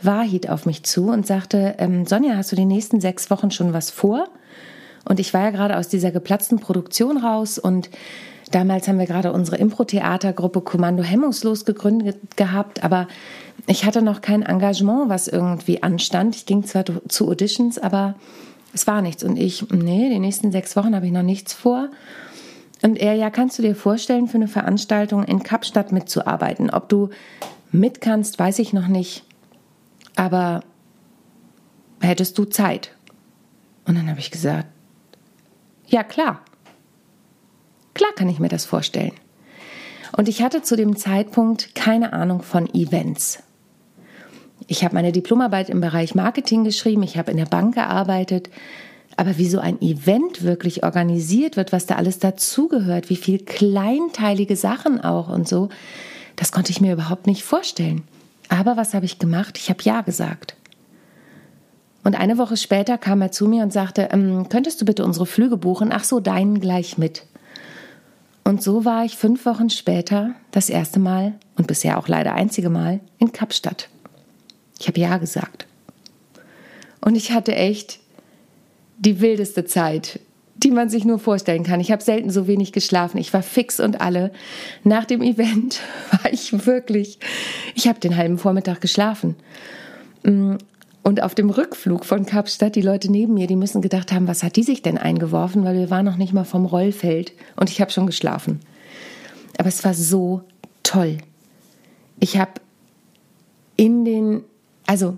Wahid, 0.00 0.48
auf 0.48 0.66
mich 0.66 0.84
zu 0.84 1.08
und 1.08 1.26
sagte, 1.26 1.74
ähm, 1.78 2.06
Sonja, 2.06 2.36
hast 2.36 2.52
du 2.52 2.56
die 2.56 2.64
nächsten 2.64 3.00
sechs 3.00 3.30
Wochen 3.30 3.50
schon 3.50 3.72
was 3.72 3.90
vor? 3.90 4.28
Und 5.08 5.20
ich 5.20 5.34
war 5.34 5.42
ja 5.42 5.50
gerade 5.50 5.76
aus 5.76 5.88
dieser 5.88 6.10
geplatzten 6.10 6.58
Produktion 6.58 7.16
raus 7.16 7.58
und 7.58 7.90
damals 8.50 8.88
haben 8.88 8.98
wir 8.98 9.06
gerade 9.06 9.32
unsere 9.32 9.56
Impro-Theatergruppe 9.56 10.60
Kommando 10.60 11.02
Hemmungslos 11.02 11.64
gegründet 11.64 12.36
gehabt, 12.36 12.84
aber 12.84 13.08
ich 13.66 13.84
hatte 13.84 14.02
noch 14.02 14.20
kein 14.20 14.42
Engagement, 14.42 15.08
was 15.08 15.28
irgendwie 15.28 15.82
anstand. 15.82 16.36
Ich 16.36 16.46
ging 16.46 16.64
zwar 16.64 16.84
zu 17.08 17.28
Auditions, 17.28 17.78
aber 17.78 18.14
es 18.72 18.86
war 18.86 19.02
nichts. 19.02 19.24
Und 19.24 19.36
ich, 19.36 19.68
nee, 19.70 20.08
die 20.10 20.18
nächsten 20.18 20.52
sechs 20.52 20.76
Wochen 20.76 20.94
habe 20.94 21.06
ich 21.06 21.12
noch 21.12 21.22
nichts 21.22 21.52
vor. 21.52 21.88
Und 22.82 22.96
er, 22.96 23.14
ja, 23.14 23.30
kannst 23.30 23.58
du 23.58 23.62
dir 23.62 23.74
vorstellen, 23.74 24.28
für 24.28 24.36
eine 24.36 24.48
Veranstaltung 24.48 25.24
in 25.24 25.42
Kapstadt 25.42 25.92
mitzuarbeiten? 25.92 26.70
Ob 26.70 26.88
du 26.88 27.10
mit 27.72 28.00
kannst, 28.00 28.38
weiß 28.38 28.58
ich 28.58 28.72
noch 28.72 28.86
nicht. 28.86 29.24
Aber 30.14 30.60
hättest 32.00 32.36
du 32.38 32.44
Zeit? 32.44 32.90
Und 33.86 33.96
dann 33.96 34.08
habe 34.08 34.20
ich 34.20 34.30
gesagt, 34.30 34.66
ja 35.86 36.02
klar. 36.04 36.40
Klar 37.96 38.12
kann 38.14 38.28
ich 38.28 38.38
mir 38.38 38.50
das 38.50 38.66
vorstellen. 38.66 39.12
Und 40.14 40.28
ich 40.28 40.42
hatte 40.42 40.60
zu 40.60 40.76
dem 40.76 40.96
Zeitpunkt 40.96 41.74
keine 41.74 42.12
Ahnung 42.12 42.42
von 42.42 42.68
Events. 42.74 43.42
Ich 44.66 44.84
habe 44.84 44.94
meine 44.94 45.12
Diplomarbeit 45.12 45.70
im 45.70 45.80
Bereich 45.80 46.14
Marketing 46.14 46.62
geschrieben, 46.62 47.02
ich 47.02 47.16
habe 47.16 47.30
in 47.30 47.38
der 47.38 47.46
Bank 47.46 47.74
gearbeitet, 47.74 48.50
aber 49.16 49.38
wie 49.38 49.48
so 49.48 49.60
ein 49.60 49.80
Event 49.80 50.42
wirklich 50.42 50.84
organisiert 50.84 51.56
wird, 51.56 51.72
was 51.72 51.86
da 51.86 51.94
alles 51.94 52.18
dazugehört, 52.18 53.08
wie 53.08 53.16
viel 53.16 53.38
kleinteilige 53.38 54.56
Sachen 54.56 55.00
auch 55.00 55.30
und 55.30 55.48
so, 55.48 55.70
das 56.36 56.52
konnte 56.52 56.72
ich 56.72 56.82
mir 56.82 56.92
überhaupt 56.92 57.26
nicht 57.26 57.44
vorstellen. 57.44 58.02
Aber 58.50 58.76
was 58.76 58.92
habe 58.92 59.06
ich 59.06 59.18
gemacht? 59.18 59.56
Ich 59.56 59.70
habe 59.70 59.82
Ja 59.84 60.02
gesagt. 60.02 60.54
Und 62.04 62.14
eine 62.14 62.36
Woche 62.36 62.58
später 62.58 62.98
kam 62.98 63.22
er 63.22 63.32
zu 63.32 63.48
mir 63.48 63.62
und 63.62 63.72
sagte, 63.72 64.10
ähm, 64.12 64.50
könntest 64.50 64.82
du 64.82 64.84
bitte 64.84 65.02
unsere 65.02 65.24
Flüge 65.24 65.56
buchen? 65.56 65.92
Ach 65.92 66.04
so, 66.04 66.20
deinen 66.20 66.60
gleich 66.60 66.98
mit. 66.98 67.24
Und 68.46 68.62
so 68.62 68.84
war 68.84 69.04
ich 69.04 69.16
fünf 69.16 69.44
Wochen 69.44 69.70
später 69.70 70.36
das 70.52 70.70
erste 70.70 71.00
Mal 71.00 71.32
und 71.56 71.66
bisher 71.66 71.98
auch 71.98 72.06
leider 72.06 72.32
einzige 72.32 72.70
Mal 72.70 73.00
in 73.18 73.32
Kapstadt. 73.32 73.88
Ich 74.78 74.86
habe 74.86 75.00
Ja 75.00 75.16
gesagt. 75.16 75.66
Und 77.00 77.16
ich 77.16 77.32
hatte 77.32 77.56
echt 77.56 77.98
die 78.98 79.20
wildeste 79.20 79.64
Zeit, 79.64 80.20
die 80.54 80.70
man 80.70 80.88
sich 80.88 81.04
nur 81.04 81.18
vorstellen 81.18 81.64
kann. 81.64 81.80
Ich 81.80 81.90
habe 81.90 82.04
selten 82.04 82.30
so 82.30 82.46
wenig 82.46 82.70
geschlafen. 82.70 83.18
Ich 83.18 83.32
war 83.32 83.42
fix 83.42 83.80
und 83.80 84.00
alle. 84.00 84.30
Nach 84.84 85.06
dem 85.06 85.22
Event 85.22 85.80
war 86.12 86.32
ich 86.32 86.66
wirklich, 86.66 87.18
ich 87.74 87.88
habe 87.88 87.98
den 87.98 88.16
halben 88.16 88.38
Vormittag 88.38 88.80
geschlafen. 88.80 89.34
Und 91.06 91.22
auf 91.22 91.36
dem 91.36 91.50
Rückflug 91.50 92.04
von 92.04 92.26
Kapstadt, 92.26 92.74
die 92.74 92.82
Leute 92.82 93.12
neben 93.12 93.34
mir, 93.34 93.46
die 93.46 93.54
müssen 93.54 93.80
gedacht 93.80 94.10
haben, 94.10 94.26
was 94.26 94.42
hat 94.42 94.56
die 94.56 94.64
sich 94.64 94.82
denn 94.82 94.98
eingeworfen, 94.98 95.62
weil 95.62 95.78
wir 95.78 95.88
waren 95.88 96.04
noch 96.04 96.16
nicht 96.16 96.32
mal 96.32 96.42
vom 96.42 96.66
Rollfeld 96.66 97.32
und 97.54 97.70
ich 97.70 97.80
habe 97.80 97.92
schon 97.92 98.08
geschlafen. 98.08 98.58
Aber 99.56 99.68
es 99.68 99.84
war 99.84 99.94
so 99.94 100.42
toll. 100.82 101.18
Ich 102.18 102.38
habe 102.38 102.54
in 103.76 104.04
den 104.04 104.42
also, 104.84 105.16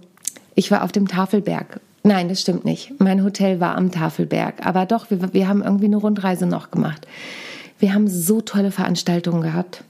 ich 0.54 0.70
war 0.70 0.84
auf 0.84 0.92
dem 0.92 1.08
Tafelberg. 1.08 1.80
Nein, 2.02 2.28
das 2.28 2.42
stimmt 2.42 2.66
nicht. 2.66 2.92
Mein 2.98 3.24
Hotel 3.24 3.58
war 3.58 3.74
am 3.74 3.90
Tafelberg. 3.90 4.66
Aber 4.66 4.84
doch, 4.84 5.10
wir, 5.10 5.32
wir 5.32 5.48
haben 5.48 5.62
irgendwie 5.62 5.86
eine 5.86 5.96
Rundreise 5.96 6.44
noch 6.44 6.70
gemacht. 6.70 7.06
Wir 7.78 7.94
haben 7.94 8.08
so 8.08 8.42
tolle 8.42 8.72
Veranstaltungen 8.72 9.40
gehabt. 9.40 9.84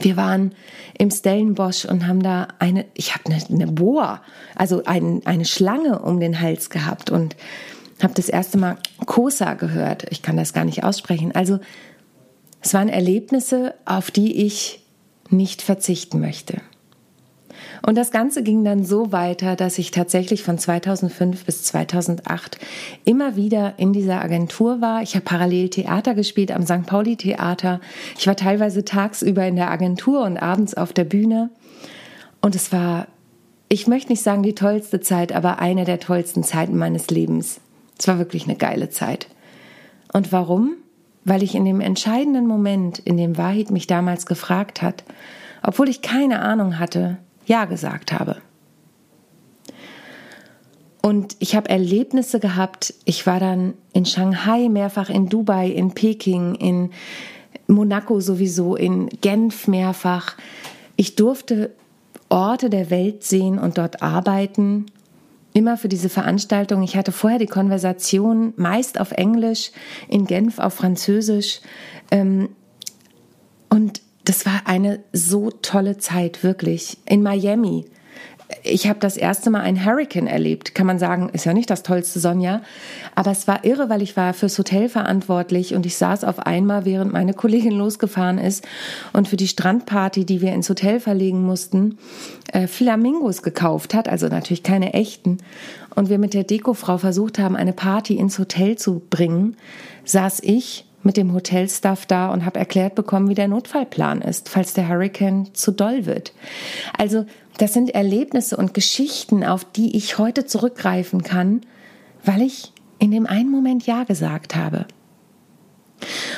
Wir 0.00 0.16
waren 0.16 0.54
im 0.96 1.10
Stellenbosch 1.10 1.84
und 1.84 2.06
haben 2.06 2.22
da 2.22 2.48
eine, 2.58 2.86
ich 2.94 3.14
habe 3.14 3.24
eine, 3.26 3.42
eine 3.48 3.72
Boa, 3.72 4.22
also 4.54 4.84
ein, 4.84 5.22
eine 5.24 5.44
Schlange 5.44 6.00
um 6.00 6.20
den 6.20 6.40
Hals 6.40 6.70
gehabt 6.70 7.10
und 7.10 7.36
habe 8.02 8.14
das 8.14 8.28
erste 8.28 8.58
Mal 8.58 8.78
Kosa 9.06 9.54
gehört. 9.54 10.06
Ich 10.10 10.22
kann 10.22 10.36
das 10.36 10.52
gar 10.52 10.64
nicht 10.64 10.84
aussprechen. 10.84 11.34
Also 11.34 11.58
es 12.60 12.74
waren 12.74 12.88
Erlebnisse, 12.88 13.74
auf 13.84 14.10
die 14.10 14.46
ich 14.46 14.84
nicht 15.30 15.62
verzichten 15.62 16.20
möchte. 16.20 16.60
Und 17.82 17.96
das 17.96 18.10
Ganze 18.10 18.42
ging 18.42 18.64
dann 18.64 18.84
so 18.84 19.12
weiter, 19.12 19.56
dass 19.56 19.78
ich 19.78 19.90
tatsächlich 19.90 20.42
von 20.42 20.58
2005 20.58 21.44
bis 21.44 21.62
2008 21.64 22.58
immer 23.04 23.36
wieder 23.36 23.74
in 23.76 23.92
dieser 23.92 24.20
Agentur 24.20 24.80
war. 24.80 25.02
Ich 25.02 25.14
habe 25.14 25.24
parallel 25.24 25.68
Theater 25.70 26.14
gespielt 26.14 26.50
am 26.50 26.64
St. 26.64 26.86
Pauli 26.86 27.16
Theater. 27.16 27.80
Ich 28.18 28.26
war 28.26 28.36
teilweise 28.36 28.84
tagsüber 28.84 29.46
in 29.46 29.56
der 29.56 29.70
Agentur 29.70 30.22
und 30.24 30.36
abends 30.38 30.74
auf 30.74 30.92
der 30.92 31.04
Bühne. 31.04 31.50
Und 32.40 32.54
es 32.54 32.72
war, 32.72 33.06
ich 33.68 33.86
möchte 33.86 34.12
nicht 34.12 34.22
sagen 34.22 34.42
die 34.42 34.54
tollste 34.54 35.00
Zeit, 35.00 35.32
aber 35.32 35.58
eine 35.58 35.84
der 35.84 36.00
tollsten 36.00 36.42
Zeiten 36.42 36.76
meines 36.76 37.08
Lebens. 37.10 37.60
Es 37.98 38.08
war 38.08 38.18
wirklich 38.18 38.44
eine 38.44 38.56
geile 38.56 38.90
Zeit. 38.90 39.28
Und 40.12 40.32
warum? 40.32 40.74
Weil 41.24 41.42
ich 41.42 41.54
in 41.54 41.64
dem 41.64 41.80
entscheidenden 41.80 42.46
Moment, 42.46 42.98
in 42.98 43.16
dem 43.16 43.36
Wahid 43.36 43.70
mich 43.70 43.86
damals 43.86 44.26
gefragt 44.26 44.82
hat, 44.82 45.04
obwohl 45.62 45.88
ich 45.88 46.00
keine 46.00 46.40
Ahnung 46.40 46.78
hatte, 46.78 47.18
ja 47.48 47.64
gesagt 47.64 48.12
habe. 48.12 48.36
Und 51.00 51.36
ich 51.38 51.56
habe 51.56 51.70
Erlebnisse 51.70 52.38
gehabt. 52.38 52.92
Ich 53.04 53.26
war 53.26 53.40
dann 53.40 53.74
in 53.92 54.04
Shanghai, 54.04 54.68
mehrfach 54.68 55.08
in 55.08 55.28
Dubai, 55.28 55.68
in 55.68 55.92
Peking, 55.92 56.54
in 56.56 56.90
Monaco 57.66 58.20
sowieso, 58.20 58.76
in 58.76 59.08
Genf 59.20 59.68
mehrfach. 59.68 60.36
Ich 60.96 61.16
durfte 61.16 61.74
Orte 62.28 62.68
der 62.68 62.90
Welt 62.90 63.24
sehen 63.24 63.58
und 63.58 63.78
dort 63.78 64.02
arbeiten. 64.02 64.86
Immer 65.54 65.76
für 65.76 65.88
diese 65.88 66.08
Veranstaltung. 66.08 66.82
Ich 66.82 66.96
hatte 66.96 67.12
vorher 67.12 67.38
die 67.38 67.46
Konversation 67.46 68.52
meist 68.56 69.00
auf 69.00 69.12
Englisch, 69.12 69.70
in 70.08 70.26
Genf 70.26 70.58
auf 70.58 70.74
Französisch. 70.74 71.60
Ähm, 72.10 72.50
das 74.28 74.44
war 74.44 74.62
eine 74.66 75.00
so 75.12 75.50
tolle 75.50 75.96
Zeit, 75.96 76.42
wirklich. 76.42 76.98
In 77.06 77.22
Miami 77.22 77.86
ich 78.62 78.88
habe 78.88 78.98
das 78.98 79.16
erste 79.16 79.50
Mal 79.50 79.60
einen 79.60 79.84
Hurricane 79.84 80.26
erlebt. 80.26 80.74
Kann 80.74 80.86
man 80.86 80.98
sagen, 80.98 81.28
ist 81.32 81.44
ja 81.44 81.52
nicht 81.52 81.68
das 81.68 81.82
tollste, 81.82 82.18
Sonja. 82.18 82.62
Aber 83.14 83.30
es 83.30 83.46
war 83.46 83.64
irre, 83.64 83.90
weil 83.90 84.02
ich 84.02 84.16
war 84.16 84.32
fürs 84.32 84.58
Hotel 84.58 84.88
verantwortlich 84.88 85.74
und 85.74 85.84
ich 85.84 85.96
saß 85.96 86.24
auf 86.24 86.40
einmal, 86.40 86.84
während 86.84 87.12
meine 87.12 87.34
Kollegin 87.34 87.72
losgefahren 87.72 88.38
ist 88.38 88.66
und 89.12 89.28
für 89.28 89.36
die 89.36 89.48
Strandparty, 89.48 90.24
die 90.24 90.40
wir 90.40 90.52
ins 90.52 90.70
Hotel 90.70 90.98
verlegen 91.00 91.44
mussten, 91.44 91.98
äh, 92.52 92.66
Flamingos 92.66 93.42
gekauft 93.42 93.92
hat. 93.92 94.08
Also 94.08 94.28
natürlich 94.28 94.62
keine 94.62 94.94
echten. 94.94 95.38
Und 95.94 96.08
wir 96.08 96.18
mit 96.18 96.32
der 96.32 96.44
Dekofrau 96.44 96.96
versucht 96.96 97.38
haben, 97.38 97.56
eine 97.56 97.72
Party 97.72 98.16
ins 98.16 98.38
Hotel 98.38 98.76
zu 98.76 99.02
bringen, 99.10 99.56
saß 100.04 100.40
ich 100.42 100.86
mit 101.08 101.16
dem 101.16 101.32
Hotelstaff 101.32 102.04
da 102.04 102.30
und 102.30 102.44
habe 102.44 102.58
erklärt 102.58 102.94
bekommen, 102.94 103.30
wie 103.30 103.34
der 103.34 103.48
Notfallplan 103.48 104.20
ist, 104.20 104.50
falls 104.50 104.74
der 104.74 104.90
Hurricane 104.90 105.54
zu 105.54 105.72
doll 105.72 106.04
wird. 106.04 106.34
Also 106.98 107.24
das 107.56 107.72
sind 107.72 107.94
Erlebnisse 107.94 108.58
und 108.58 108.74
Geschichten, 108.74 109.42
auf 109.42 109.64
die 109.64 109.96
ich 109.96 110.18
heute 110.18 110.44
zurückgreifen 110.44 111.22
kann, 111.22 111.62
weil 112.24 112.42
ich 112.42 112.74
in 112.98 113.10
dem 113.10 113.24
einen 113.26 113.50
Moment 113.50 113.86
Ja 113.86 114.04
gesagt 114.04 114.54
habe. 114.54 114.84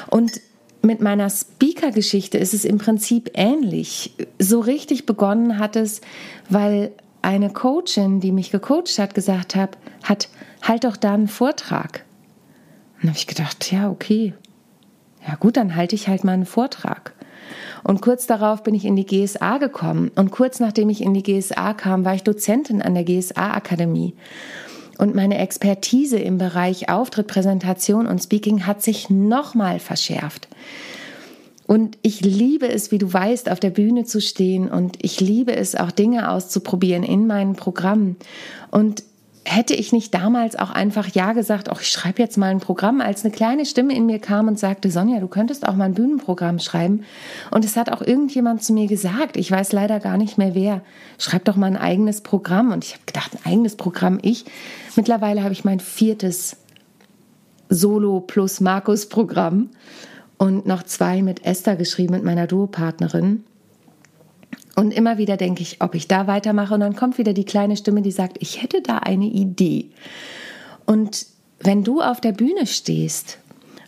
Und 0.09 0.41
mit 0.83 1.01
meiner 1.01 1.29
Speaker-Geschichte 1.29 2.39
ist 2.39 2.55
es 2.55 2.65
im 2.65 2.79
Prinzip 2.79 3.33
ähnlich. 3.35 4.15
So 4.39 4.61
richtig 4.61 5.05
begonnen 5.05 5.59
hat 5.59 5.75
es, 5.75 6.01
weil 6.49 6.93
eine 7.23 7.51
Coachin, 7.51 8.21
die 8.21 8.31
mich 8.31 8.53
gecoacht 8.53 9.01
hat, 9.01 9.17
gesagt 9.17 9.57
hat, 9.57 9.77
hat 10.05 10.29
halt 10.63 10.85
doch 10.85 10.97
da 10.97 11.15
einen 11.15 11.27
Vortrag. 11.27 12.05
Und 13.03 13.09
habe 13.09 13.19
ich 13.19 13.27
gedacht, 13.27 13.73
ja, 13.73 13.91
okay. 13.91 14.33
Ja 15.27 15.35
gut, 15.37 15.57
dann 15.57 15.77
halte 15.77 15.95
ich 15.95 16.09
halt 16.09 16.25
mal 16.25 16.33
einen 16.33 16.47
Vortrag. 16.47 17.13
Und 17.83 18.03
kurz 18.03 18.27
darauf 18.27 18.63
bin 18.63 18.75
ich 18.75 18.85
in 18.85 18.97
die 18.97 19.07
GSA 19.07 19.59
gekommen. 19.59 20.11
Und 20.15 20.31
kurz 20.31 20.61
nachdem 20.61 20.91
ich 20.91 21.03
in 21.03 21.15
die 21.15 21.23
GSA 21.23 21.75
kam, 21.75 22.05
war 22.05 22.15
ich 22.15 22.23
Dozentin 22.23 22.83
an 22.83 22.95
der 22.95 23.05
GSA-Akademie. 23.05 24.15
Und 24.99 25.15
meine 25.15 25.39
Expertise 25.39 26.19
im 26.19 26.37
Bereich 26.37 26.91
Auftritt, 26.91 27.27
Präsentation 27.27 28.07
und 28.07 28.23
Speaking 28.23 28.67
hat 28.67 28.83
sich 28.83 29.09
nochmal 29.09 29.79
verschärft. 29.79 30.49
Und 31.67 31.97
ich 32.03 32.21
liebe 32.21 32.69
es, 32.69 32.91
wie 32.91 32.99
du 32.99 33.11
weißt, 33.11 33.49
auf 33.49 33.61
der 33.61 33.71
Bühne 33.71 34.05
zu 34.05 34.21
stehen 34.21 34.69
und 34.69 34.99
ich 35.03 35.21
liebe 35.21 35.55
es 35.55 35.77
auch 35.77 35.93
Dinge 35.93 36.29
auszuprobieren 36.29 37.05
in 37.05 37.29
meinen 37.29 37.55
Programmen. 37.55 38.17
Und 38.73 39.05
hätte 39.45 39.75
ich 39.75 39.93
nicht 39.93 40.15
damals 40.15 40.57
auch 40.57 40.71
einfach 40.71 41.09
Ja 41.09 41.33
gesagt, 41.33 41.71
auch 41.71 41.81
ich 41.81 41.89
schreibe 41.89 42.23
jetzt 42.23 42.37
mal 42.37 42.51
ein 42.51 42.61
Programm, 42.61 43.01
als 43.01 43.25
eine 43.25 43.33
kleine 43.33 43.65
Stimme 43.65 43.95
in 43.95 44.07
mir 44.07 44.19
kam 44.19 44.49
und 44.49 44.59
sagte, 44.59 44.91
Sonja, 44.91 45.19
du 45.21 45.29
könntest 45.29 45.67
auch 45.67 45.75
mal 45.75 45.85
ein 45.85 45.95
Bühnenprogramm 45.95 46.59
schreiben. 46.59 47.05
Und 47.51 47.65
es 47.65 47.77
hat 47.77 47.91
auch 47.91 48.03
irgendjemand 48.03 48.63
zu 48.63 48.73
mir 48.73 48.87
gesagt, 48.87 49.37
ich 49.37 49.51
weiß 49.51 49.73
leider 49.73 49.99
gar 49.99 50.19
nicht 50.19 50.39
mehr 50.39 50.55
wer, 50.55 50.83
schreib 51.19 51.45
doch 51.47 51.57
mal 51.57 51.67
ein 51.67 51.77
eigenes 51.77 52.21
Programm. 52.21 52.71
Und 52.71 52.85
ich 52.85 52.93
habe 52.93 53.05
gedacht, 53.07 53.33
ein 53.35 53.51
eigenes 53.51 53.77
Programm, 53.77 54.19
ich. 54.23 54.45
Mittlerweile 54.97 55.43
habe 55.43 55.53
ich 55.53 55.65
mein 55.65 55.81
viertes 55.81 56.57
Solo 57.71 58.21
plus 58.21 58.61
Markus 58.61 59.09
Programm 59.09 59.71
und 60.39 60.67
noch 60.67 60.83
zwei 60.83 61.23
mit 61.23 61.47
Esther 61.47 61.77
geschrieben, 61.77 62.15
mit 62.15 62.25
meiner 62.25 62.47
Duopartnerin. 62.47 63.45
Und 64.81 64.95
immer 64.95 65.19
wieder 65.19 65.37
denke 65.37 65.61
ich, 65.61 65.83
ob 65.83 65.95
ich 65.95 66.09
da 66.09 66.27
weitermache. 66.27 66.73
Und 66.73 66.81
dann 66.81 66.97
kommt 66.97 67.19
wieder 67.19 67.35
die 67.35 67.45
kleine 67.45 67.77
Stimme, 67.77 68.01
die 68.01 68.11
sagt, 68.11 68.39
ich 68.41 68.63
hätte 68.63 68.81
da 68.81 68.97
eine 68.97 69.27
Idee. 69.27 69.91
Und 70.87 71.27
wenn 71.59 71.85
du 71.85 72.01
auf 72.01 72.23
der 72.23 72.33
Bühne 72.33 72.67
stehst 72.67 73.37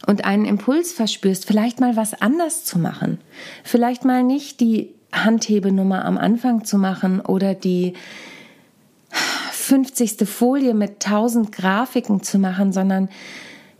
und 0.06 0.26
einen 0.26 0.44
Impuls 0.44 0.92
verspürst, 0.92 1.46
vielleicht 1.46 1.80
mal 1.80 1.96
was 1.96 2.20
anders 2.20 2.66
zu 2.66 2.78
machen, 2.78 3.16
vielleicht 3.64 4.04
mal 4.04 4.22
nicht 4.22 4.60
die 4.60 4.90
Handhebenummer 5.14 6.04
am 6.04 6.18
Anfang 6.18 6.66
zu 6.66 6.76
machen 6.76 7.20
oder 7.20 7.54
die 7.54 7.94
50. 9.52 10.28
Folie 10.28 10.74
mit 10.74 11.06
1000 11.06 11.52
Grafiken 11.52 12.22
zu 12.22 12.38
machen, 12.38 12.70
sondern 12.74 13.08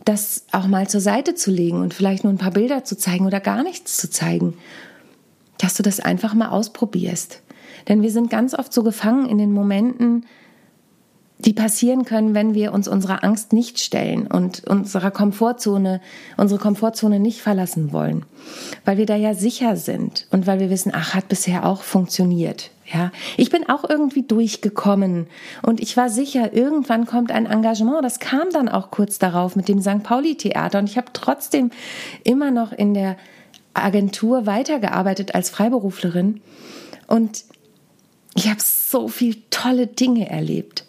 das 0.03 0.45
auch 0.51 0.65
mal 0.65 0.87
zur 0.87 0.99
Seite 0.99 1.35
zu 1.35 1.51
legen 1.51 1.79
und 1.79 1.93
vielleicht 1.93 2.23
nur 2.23 2.33
ein 2.33 2.39
paar 2.39 2.49
Bilder 2.49 2.83
zu 2.83 2.97
zeigen 2.97 3.27
oder 3.27 3.39
gar 3.39 3.61
nichts 3.61 3.97
zu 3.97 4.09
zeigen 4.09 4.55
dass 5.63 5.75
du 5.75 5.83
das 5.83 6.01
einfach 6.01 6.33
mal 6.33 6.49
ausprobierst. 6.49 7.41
Denn 7.87 8.01
wir 8.01 8.11
sind 8.11 8.29
ganz 8.29 8.53
oft 8.53 8.73
so 8.73 8.83
gefangen 8.83 9.27
in 9.27 9.37
den 9.37 9.53
Momenten, 9.53 10.25
die 11.39 11.53
passieren 11.53 12.05
können, 12.05 12.33
wenn 12.33 12.53
wir 12.53 12.73
uns 12.73 12.87
unserer 12.87 13.23
Angst 13.23 13.53
nicht 13.53 13.79
stellen 13.79 14.27
und 14.27 14.63
unserer 14.65 15.11
Komfortzone, 15.11 15.99
unsere 16.37 16.59
Komfortzone 16.59 17.19
nicht 17.19 17.41
verlassen 17.41 17.91
wollen, 17.91 18.25
weil 18.85 18.97
wir 18.97 19.05
da 19.05 19.15
ja 19.15 19.33
sicher 19.33 19.75
sind 19.75 20.27
und 20.31 20.47
weil 20.47 20.59
wir 20.59 20.69
wissen, 20.69 20.91
ach, 20.95 21.13
hat 21.13 21.27
bisher 21.27 21.65
auch 21.65 21.83
funktioniert. 21.83 22.71
Ja, 22.85 23.11
ich 23.37 23.49
bin 23.49 23.67
auch 23.69 23.89
irgendwie 23.89 24.23
durchgekommen 24.23 25.27
und 25.61 25.81
ich 25.81 25.95
war 25.97 26.09
sicher, 26.09 26.53
irgendwann 26.53 27.05
kommt 27.05 27.31
ein 27.31 27.45
Engagement. 27.45 28.03
Das 28.03 28.19
kam 28.19 28.49
dann 28.51 28.69
auch 28.69 28.91
kurz 28.91 29.19
darauf 29.19 29.55
mit 29.55 29.67
dem 29.67 29.81
St. 29.81 30.03
Pauli 30.03 30.35
Theater 30.35 30.79
und 30.79 30.89
ich 30.89 30.97
habe 30.97 31.07
trotzdem 31.13 31.71
immer 32.23 32.51
noch 32.51 32.73
in 32.73 32.93
der 32.93 33.15
Agentur 33.73 34.45
weitergearbeitet 34.45 35.35
als 35.35 35.49
Freiberuflerin 35.49 36.41
und 37.07 37.43
ich 38.35 38.49
habe 38.49 38.59
so 38.61 39.07
viel 39.07 39.35
tolle 39.49 39.87
Dinge 39.87 40.29
erlebt. 40.29 40.85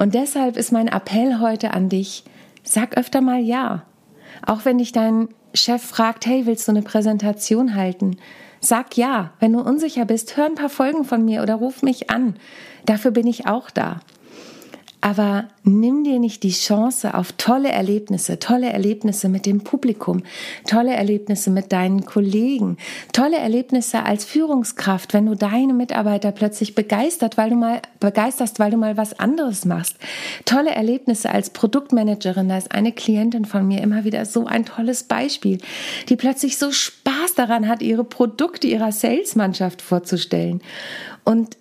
Und 0.00 0.14
deshalb 0.14 0.56
ist 0.56 0.72
mein 0.72 0.88
Appell 0.88 1.40
heute 1.40 1.72
an 1.72 1.88
dich, 1.88 2.24
sag 2.62 2.96
öfter 2.96 3.20
mal 3.20 3.40
ja. 3.40 3.84
Auch 4.44 4.64
wenn 4.64 4.78
dich 4.78 4.92
dein 4.92 5.28
Chef 5.54 5.82
fragt, 5.82 6.26
hey, 6.26 6.46
willst 6.46 6.68
du 6.68 6.72
eine 6.72 6.82
Präsentation 6.82 7.74
halten? 7.74 8.16
Sag 8.60 8.96
ja. 8.96 9.32
Wenn 9.40 9.52
du 9.52 9.60
unsicher 9.60 10.04
bist, 10.04 10.36
hör 10.36 10.46
ein 10.46 10.54
paar 10.54 10.68
Folgen 10.68 11.04
von 11.04 11.24
mir 11.24 11.42
oder 11.42 11.54
ruf 11.54 11.82
mich 11.82 12.10
an. 12.10 12.36
Dafür 12.84 13.10
bin 13.10 13.26
ich 13.26 13.46
auch 13.46 13.70
da. 13.70 14.00
Aber 15.02 15.44
nimm 15.62 16.04
dir 16.04 16.18
nicht 16.18 16.42
die 16.42 16.52
Chance 16.52 17.14
auf 17.14 17.32
tolle 17.32 17.68
Erlebnisse, 17.68 18.38
tolle 18.38 18.72
Erlebnisse 18.72 19.28
mit 19.28 19.44
dem 19.44 19.62
Publikum, 19.62 20.22
tolle 20.66 20.94
Erlebnisse 20.94 21.50
mit 21.50 21.70
deinen 21.70 22.06
Kollegen, 22.06 22.78
tolle 23.12 23.36
Erlebnisse 23.36 24.04
als 24.04 24.24
Führungskraft, 24.24 25.12
wenn 25.12 25.26
du 25.26 25.34
deine 25.34 25.74
Mitarbeiter 25.74 26.32
plötzlich 26.32 26.74
begeistert, 26.74 27.36
weil 27.36 27.50
du 27.50 27.56
mal 27.56 27.82
begeisterst, 28.00 28.58
weil 28.58 28.70
du 28.70 28.78
mal 28.78 28.96
was 28.96 29.18
anderes 29.18 29.64
machst. 29.64 29.96
Tolle 30.44 30.70
Erlebnisse 30.70 31.30
als 31.30 31.50
Produktmanagerin, 31.50 32.48
da 32.48 32.56
ist 32.56 32.72
eine 32.72 32.92
Klientin 32.92 33.44
von 33.44 33.68
mir 33.68 33.82
immer 33.82 34.04
wieder 34.04 34.24
so 34.24 34.46
ein 34.46 34.64
tolles 34.64 35.04
Beispiel, 35.04 35.58
die 36.08 36.16
plötzlich 36.16 36.56
so 36.56 36.72
Spaß 36.72 37.34
daran 37.36 37.68
hat, 37.68 37.82
ihre 37.82 38.04
Produkte 38.04 38.66
ihrer 38.66 38.92
Salesmannschaft 38.92 39.82
vorzustellen. 39.82 40.62
Und 41.24 41.56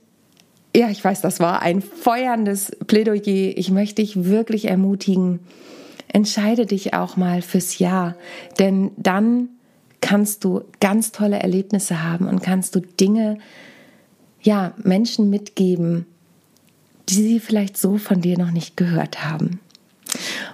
ja, 0.75 0.89
ich 0.89 1.03
weiß, 1.03 1.21
das 1.21 1.39
war 1.39 1.61
ein 1.61 1.81
feuerndes 1.81 2.71
Plädoyer. 2.87 3.57
Ich 3.57 3.71
möchte 3.71 4.01
dich 4.01 4.25
wirklich 4.25 4.65
ermutigen, 4.65 5.39
entscheide 6.07 6.65
dich 6.65 6.93
auch 6.93 7.17
mal 7.17 7.41
fürs 7.41 7.79
Ja, 7.79 8.15
denn 8.59 8.91
dann 8.97 9.49
kannst 10.01 10.43
du 10.43 10.61
ganz 10.79 11.11
tolle 11.11 11.39
Erlebnisse 11.39 12.03
haben 12.03 12.27
und 12.27 12.43
kannst 12.43 12.75
du 12.75 12.81
Dinge, 12.81 13.37
ja, 14.41 14.73
Menschen 14.83 15.29
mitgeben, 15.29 16.05
die 17.09 17.15
sie 17.15 17.39
vielleicht 17.39 17.77
so 17.77 17.97
von 17.97 18.21
dir 18.21 18.37
noch 18.37 18.51
nicht 18.51 18.77
gehört 18.77 19.23
haben. 19.23 19.59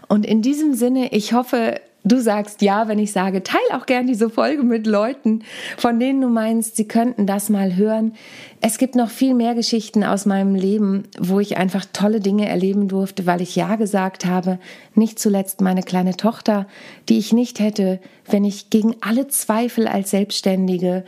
Und 0.07 0.25
in 0.25 0.41
diesem 0.41 0.73
Sinne, 0.75 1.11
ich 1.11 1.33
hoffe, 1.33 1.81
du 2.03 2.19
sagst 2.19 2.61
ja, 2.61 2.87
wenn 2.87 2.99
ich 2.99 3.11
sage, 3.11 3.43
teil 3.43 3.61
auch 3.73 3.85
gern 3.85 4.07
diese 4.07 4.29
Folge 4.29 4.63
mit 4.63 4.87
Leuten, 4.87 5.43
von 5.77 5.99
denen 5.99 6.21
du 6.21 6.29
meinst, 6.29 6.75
sie 6.75 6.87
könnten 6.87 7.27
das 7.27 7.49
mal 7.49 7.75
hören. 7.75 8.13
Es 8.59 8.77
gibt 8.77 8.95
noch 8.95 9.09
viel 9.09 9.33
mehr 9.33 9.55
Geschichten 9.55 10.03
aus 10.03 10.25
meinem 10.25 10.55
Leben, 10.55 11.03
wo 11.19 11.39
ich 11.39 11.57
einfach 11.57 11.85
tolle 11.93 12.19
Dinge 12.19 12.47
erleben 12.47 12.87
durfte, 12.87 13.25
weil 13.25 13.41
ich 13.41 13.55
ja 13.55 13.75
gesagt 13.75 14.25
habe. 14.25 14.59
Nicht 14.95 15.19
zuletzt 15.19 15.61
meine 15.61 15.83
kleine 15.83 16.17
Tochter, 16.17 16.67
die 17.09 17.17
ich 17.17 17.33
nicht 17.33 17.59
hätte, 17.59 17.99
wenn 18.29 18.45
ich 18.45 18.69
gegen 18.69 18.95
alle 19.01 19.27
Zweifel 19.27 19.87
als 19.87 20.11
Selbstständige 20.11 21.03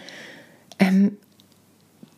ähm, 0.80 1.18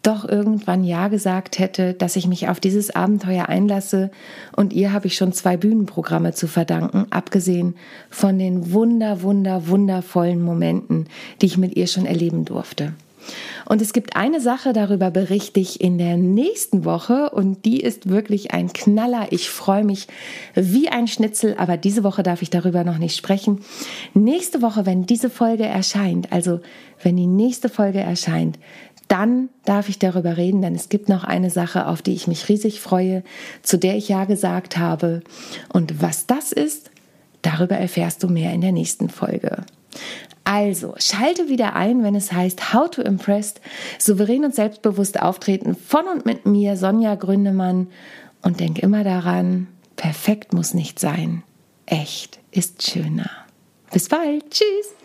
doch 0.05 0.27
irgendwann 0.27 0.83
Ja 0.83 1.07
gesagt 1.07 1.59
hätte, 1.59 1.93
dass 1.93 2.15
ich 2.15 2.27
mich 2.27 2.47
auf 2.47 2.59
dieses 2.59 2.95
Abenteuer 2.95 3.49
einlasse. 3.49 4.11
Und 4.55 4.73
ihr 4.73 4.93
habe 4.93 5.07
ich 5.07 5.15
schon 5.15 5.33
zwei 5.33 5.57
Bühnenprogramme 5.57 6.33
zu 6.33 6.47
verdanken, 6.47 7.07
abgesehen 7.09 7.75
von 8.09 8.37
den 8.37 8.71
wunder, 8.71 9.21
wunder, 9.21 9.67
wundervollen 9.67 10.41
Momenten, 10.41 11.07
die 11.41 11.47
ich 11.47 11.57
mit 11.57 11.75
ihr 11.75 11.87
schon 11.87 12.05
erleben 12.05 12.45
durfte. 12.45 12.93
Und 13.67 13.81
es 13.81 13.93
gibt 13.93 14.15
eine 14.15 14.39
Sache, 14.39 14.73
darüber 14.73 15.09
berichte 15.09 15.59
ich 15.59 15.81
in 15.81 15.97
der 15.97 16.17
nächsten 16.17 16.85
Woche 16.85 17.31
und 17.31 17.65
die 17.65 17.79
ist 17.79 18.09
wirklich 18.09 18.51
ein 18.51 18.71
Knaller. 18.73 19.27
Ich 19.31 19.49
freue 19.49 19.83
mich 19.83 20.07
wie 20.53 20.89
ein 20.89 21.07
Schnitzel, 21.07 21.55
aber 21.57 21.77
diese 21.77 22.03
Woche 22.03 22.21
darf 22.21 22.41
ich 22.43 22.51
darüber 22.51 22.83
noch 22.83 22.99
nicht 22.99 23.17
sprechen. 23.17 23.61
Nächste 24.13 24.61
Woche, 24.61 24.85
wenn 24.85 25.05
diese 25.05 25.29
Folge 25.29 25.65
erscheint, 25.65 26.31
also 26.31 26.59
wenn 27.01 27.17
die 27.17 27.27
nächste 27.27 27.69
Folge 27.69 27.99
erscheint, 27.99 28.59
dann 29.07 29.49
darf 29.65 29.89
ich 29.89 29.99
darüber 29.99 30.37
reden, 30.37 30.61
denn 30.61 30.75
es 30.75 30.89
gibt 30.89 31.09
noch 31.09 31.23
eine 31.23 31.49
Sache, 31.49 31.87
auf 31.87 32.01
die 32.01 32.13
ich 32.13 32.27
mich 32.27 32.49
riesig 32.49 32.81
freue, 32.81 33.23
zu 33.61 33.77
der 33.77 33.95
ich 33.95 34.09
ja 34.09 34.25
gesagt 34.25 34.77
habe. 34.77 35.21
Und 35.71 36.01
was 36.01 36.25
das 36.25 36.51
ist, 36.51 36.89
darüber 37.41 37.75
erfährst 37.75 38.23
du 38.23 38.27
mehr 38.27 38.51
in 38.53 38.61
der 38.61 38.71
nächsten 38.71 39.09
Folge. 39.09 39.63
Also, 40.43 40.93
schalte 40.97 41.49
wieder 41.49 41.75
ein, 41.75 42.03
wenn 42.03 42.15
es 42.15 42.31
heißt 42.31 42.73
How 42.73 42.89
to 42.89 43.01
Impress, 43.01 43.55
souverän 43.97 44.45
und 44.45 44.53
selbstbewusst 44.53 45.21
auftreten 45.21 45.75
von 45.75 46.05
und 46.05 46.25
mit 46.25 46.45
mir, 46.45 46.77
Sonja 46.77 47.15
Gründemann. 47.15 47.87
Und 48.41 48.59
denk 48.59 48.77
immer 48.77 49.03
daran, 49.03 49.67
perfekt 49.95 50.53
muss 50.53 50.75
nicht 50.75 50.99
sein. 50.99 51.41
Echt 51.87 52.39
ist 52.51 52.83
schöner. 52.89 53.29
Bis 53.91 54.07
bald. 54.07 54.51
Tschüss. 54.51 55.04